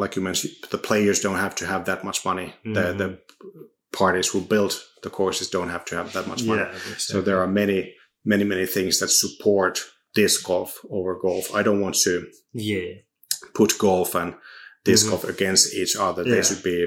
[0.00, 2.54] like you mentioned, the players don't have to have that much money.
[2.64, 2.98] The Mhm.
[2.98, 3.18] the
[3.92, 6.62] parties who build the courses don't have to have that much money.
[6.62, 6.78] Yeah.
[6.98, 9.80] So there are many, many, many things that support
[10.14, 11.54] disc golf over golf.
[11.54, 12.94] I don't want to Yeah.
[13.54, 14.34] put golf and
[14.84, 15.10] disc Mhm.
[15.10, 16.24] golf against each other.
[16.24, 16.86] They should be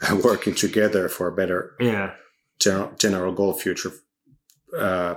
[0.24, 2.14] working together for a better Yeah.
[2.58, 3.92] general, general golf future.
[4.76, 5.16] Uh,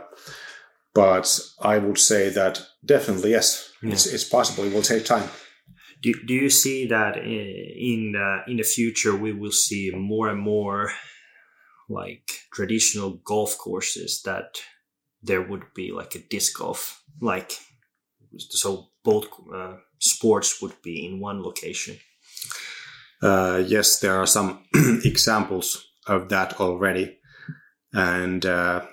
[0.93, 4.63] but I would say that definitely yes, it's it's possible.
[4.65, 5.29] It will take time.
[6.05, 10.39] Do, do you see that in the, in the future we will see more and
[10.39, 10.91] more
[11.89, 14.61] like traditional golf courses that
[15.23, 17.53] there would be like a disc golf like
[18.37, 21.97] so both uh, sports would be in one location.
[23.21, 24.63] Uh, yes, there are some
[25.03, 27.17] examples of that already,
[27.93, 28.85] and uh,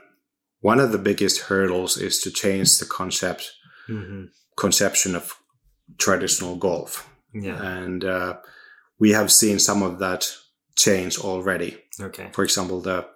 [0.61, 3.53] one of the biggest hurdles is to change the concept
[3.89, 4.27] Mm-hmm.
[4.57, 5.35] conception of
[5.99, 7.61] traditional golf, Yeah.
[7.62, 8.38] and uh,
[8.99, 10.30] we have seen some of that
[10.76, 11.78] change already.
[12.01, 12.30] Okay.
[12.32, 13.07] For example, the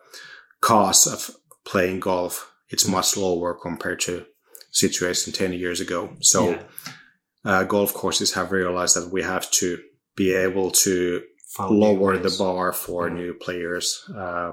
[0.60, 1.30] cost of
[1.64, 4.26] playing golf it's much lower compared to
[4.72, 6.16] situation 10 years ago.
[6.20, 6.62] So Yeah.
[7.44, 9.78] uh, golf courses have realized that we have to
[10.16, 11.22] be able to
[11.56, 13.14] Found lower the bar for Yeah.
[13.14, 14.02] new players.
[14.14, 14.52] Uh,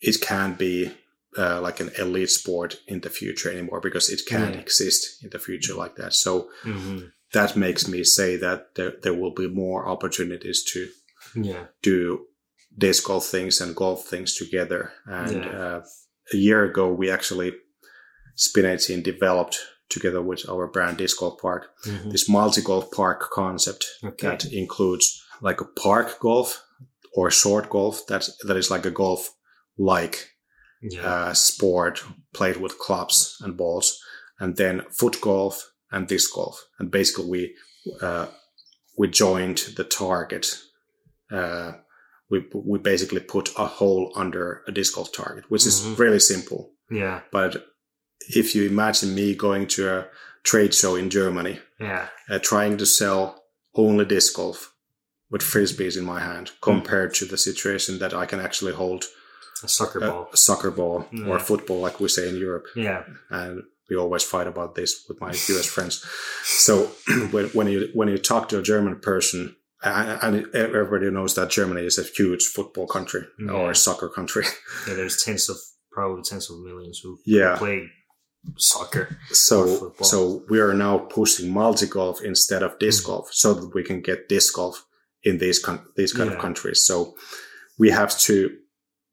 [0.00, 0.90] it can't be
[1.36, 4.60] uh, like an elite sport in the future anymore because it can't Yeah.
[4.60, 6.14] exist in the future like that.
[6.14, 7.10] So Mhm.
[7.34, 10.88] That makes me say that there, there will be more opportunities to
[11.34, 11.66] Yeah.
[11.82, 12.26] do
[12.78, 14.92] disc golf things and golf things together.
[15.06, 15.58] And Yeah.
[15.62, 15.84] uh,
[16.32, 17.52] a year ago, we actually
[18.36, 19.56] Spin 18 developed
[19.88, 22.10] together with our brand Disc Golf Park Mhm.
[22.12, 24.26] this multi golf park concept Okay.
[24.28, 26.60] that includes like a park golf
[27.12, 29.20] or short golf that that is like a golf
[29.78, 30.16] like
[30.82, 31.06] Yeah.
[31.28, 33.86] uh, sport played with clubs and balls,
[34.40, 36.56] and then foot golf and disc golf.
[36.78, 37.42] And basically, we
[38.06, 38.26] uh,
[38.98, 40.46] we joined the target.
[41.30, 41.72] Uh,
[42.30, 45.68] we we basically put a hole under a disc golf target, which Mhm.
[45.68, 46.60] is really simple.
[46.90, 47.20] yeah.
[47.32, 47.52] But
[48.42, 50.06] if you imagine me going to a
[50.50, 52.08] trade show in Germany, Yeah.
[52.30, 53.22] uh, trying to sell
[53.74, 54.58] only disc golf
[55.30, 59.04] with frisbees in my hand, compared to the situation that I can actually hold
[59.62, 60.28] A soccer ball.
[60.32, 63.02] a soccer ball or football, like we say in Europe, Yeah.
[63.30, 66.04] and we always fight about this with my US friends.
[66.44, 66.90] So
[67.30, 71.84] when, when you when you talk to a German person, and everybody knows that Germany
[71.86, 74.44] is a huge football country or a soccer country.
[74.88, 74.94] Yeah.
[74.94, 75.56] There's tens of
[75.92, 77.56] probably tens of millions who Yeah.
[77.56, 77.90] play
[78.56, 79.18] soccer.
[79.32, 83.06] So so we are now pushing multi golf instead of disc Mm.
[83.06, 84.84] golf, so that we can get disc golf
[85.22, 86.36] in these con- these kind Yeah.
[86.36, 86.84] of countries.
[86.86, 87.14] So
[87.78, 88.50] we have to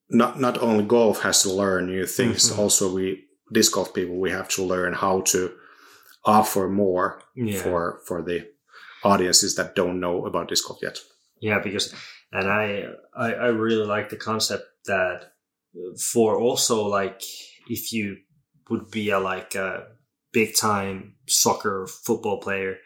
[0.09, 2.49] not not only golf has to learn new things.
[2.51, 2.57] Mhm.
[2.59, 5.51] Also, we disc golf people we have to learn how to
[6.25, 7.61] offer more Yeah.
[7.61, 8.47] for for the
[9.03, 10.99] audiences that don't know about disc golf yet.
[11.41, 11.93] Yeah, because
[12.31, 12.85] and I,
[13.15, 15.33] I I really like the concept that
[16.13, 17.21] for also like
[17.69, 18.17] if you
[18.69, 19.87] would be a like a
[20.33, 22.77] big time soccer football player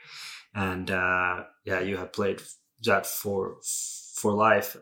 [0.54, 2.42] and uh yeah you have played
[2.86, 3.58] that for
[4.16, 4.78] for life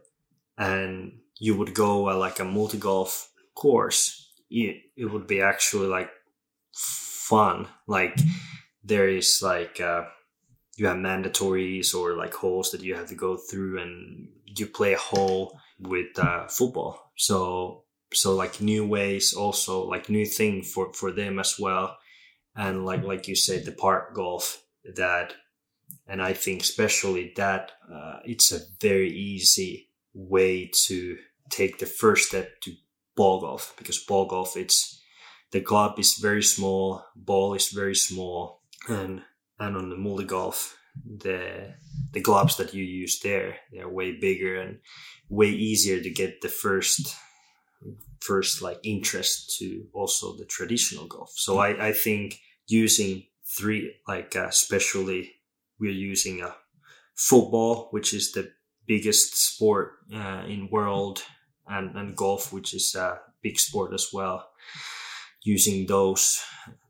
[0.57, 4.22] and you would go uh, like a multi golf course,
[4.53, 6.11] it, it would be actually like
[6.73, 7.67] fun.
[7.87, 8.17] Like
[8.83, 10.05] there is like uh,
[10.77, 14.93] you have mandatories or like holes that you have to go through, and you play
[14.93, 17.11] a hole with uh, football.
[17.17, 21.97] So so like new ways, also like new thing for for them as well,
[22.55, 24.63] and like like you said, the park golf
[24.95, 25.33] that.
[26.07, 31.17] And I think especially that uh, it's a very easy way to
[31.49, 32.73] take the first step to
[33.15, 35.01] ball golf because ball golf it's
[35.51, 39.21] the club is very small ball is very small and
[39.59, 41.73] and on the multi golf the
[42.11, 44.79] the gloves that you use there they're way bigger and
[45.29, 47.15] way easier to get the first
[48.21, 51.31] first like interest to also the traditional golf.
[51.35, 53.23] So i i think using
[53.57, 55.31] three like uh, especially
[55.79, 56.55] we're using a
[57.15, 58.51] football which is the
[58.87, 61.23] biggest sport uh, in world
[61.67, 64.49] and, and golf, which is a big sport as well,
[65.43, 66.43] using those.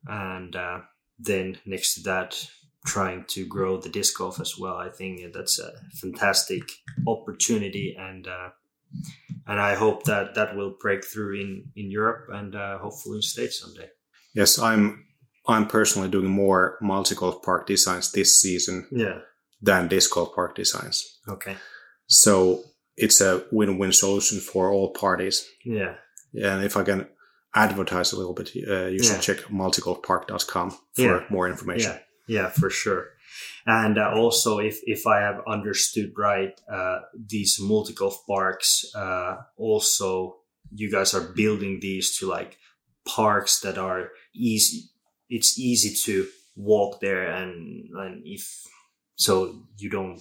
[0.08, 0.80] And uh,
[1.20, 2.48] then next to that,
[2.86, 4.76] trying to grow the disc golf as well.
[4.76, 6.64] I think that's a fantastic
[7.08, 8.50] opportunity, and uh,
[9.48, 13.22] and I hope that that will break through in in Europe and uh, hopefully in
[13.22, 13.90] States someday.
[14.36, 15.06] Yes, I'm
[15.48, 19.20] I'm personally doing more multi golf park designs this season Yeah.
[19.62, 21.20] than disc golf park designs.
[21.28, 21.56] Okay.
[22.08, 22.64] So
[22.98, 25.48] it's a win-win solution for all parties.
[25.66, 25.96] Yeah.
[26.34, 27.08] And if I can
[27.56, 29.20] advertise a little bit, uh, you should Yeah.
[29.22, 31.26] check multigolfparks.com for Yeah.
[31.30, 31.92] more information.
[31.92, 33.10] Yeah, yeah, for sure.
[33.66, 39.38] And uh, also, if if I have understood right, uh, these multi golf parks uh,
[39.58, 40.40] also
[40.76, 42.58] you guys are building these to like
[43.06, 44.90] parks that are easy.
[45.30, 48.44] It's easy to walk there, and and if
[49.16, 50.20] so, you don't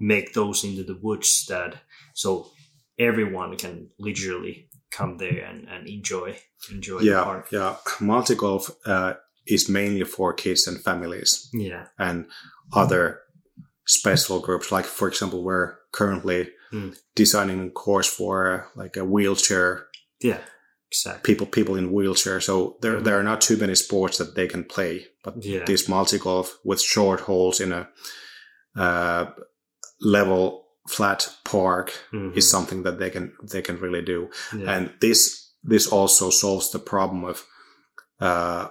[0.00, 1.76] make those into the woods that
[2.14, 2.50] so
[2.98, 6.36] everyone can literally come there and, and enjoy
[6.72, 7.48] enjoy the Yeah, park.
[7.52, 7.76] yeah.
[8.00, 9.14] Multi-golf uh,
[9.46, 11.86] is mainly for kids and families Yeah.
[11.98, 12.26] and
[12.72, 13.20] other
[13.86, 14.72] special groups.
[14.72, 16.96] Like, for example, we're currently Mm.
[17.14, 19.86] designing a course for uh, like a wheelchair
[20.20, 20.40] Yeah.
[20.90, 21.22] Exactly.
[21.34, 22.40] people people in wheelchair.
[22.40, 23.04] So there Mhm.
[23.04, 25.06] there are not too many sports that they can play.
[25.22, 25.64] But Yeah.
[25.64, 27.88] this multi golf with short holes in a
[28.76, 29.26] uh,
[30.00, 32.36] level flat park Mhm.
[32.36, 34.28] is something that they can they can really do.
[34.56, 34.76] Yeah.
[34.76, 37.44] And this this also solves the problem of
[38.20, 38.68] uh,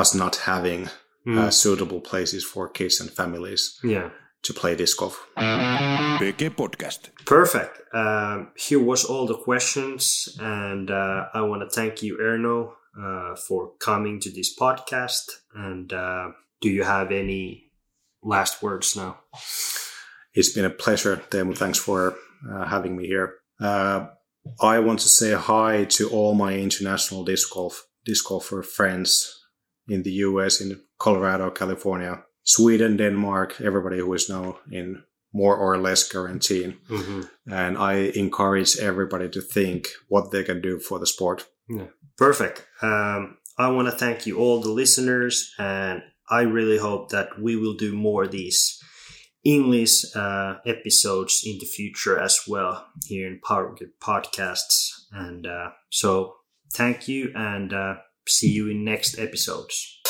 [0.00, 0.88] us not having
[1.26, 1.38] Mm.
[1.38, 4.10] uh, suitable places for kids and families yeah.
[4.42, 5.24] to play disc golf.
[6.18, 7.10] PG Podcast.
[7.26, 7.78] Perfect.
[7.94, 13.36] Um, here was all the questions, and uh, I want to thank you, Erno, uh,
[13.36, 15.30] for coming to this podcast.
[15.54, 17.70] And uh, do you have any
[18.24, 19.20] last words now?
[20.34, 21.56] It's been a pleasure, Teemu.
[21.56, 22.16] Thanks for
[22.50, 23.34] uh, having me here.
[23.60, 24.06] Uh,
[24.60, 29.40] I want to say hi to all my international disc golf disc golfer friends
[29.88, 35.02] in the US, in Colorado, California, Sweden, Denmark, everybody who is now in
[35.32, 36.78] more or less quarantine.
[36.88, 37.52] Mm-hmm.
[37.52, 41.46] And I encourage everybody to think what they can do for the sport.
[42.16, 42.66] Perfect.
[42.82, 47.56] Um, I want to thank you, all the listeners, and I really hope that we
[47.56, 48.82] will do more of these
[49.44, 55.06] English uh, episodes in the future as well here in Power Grip Podcasts.
[55.12, 56.36] And uh, so,
[56.72, 60.00] thank you, and uh, see you in next episodes.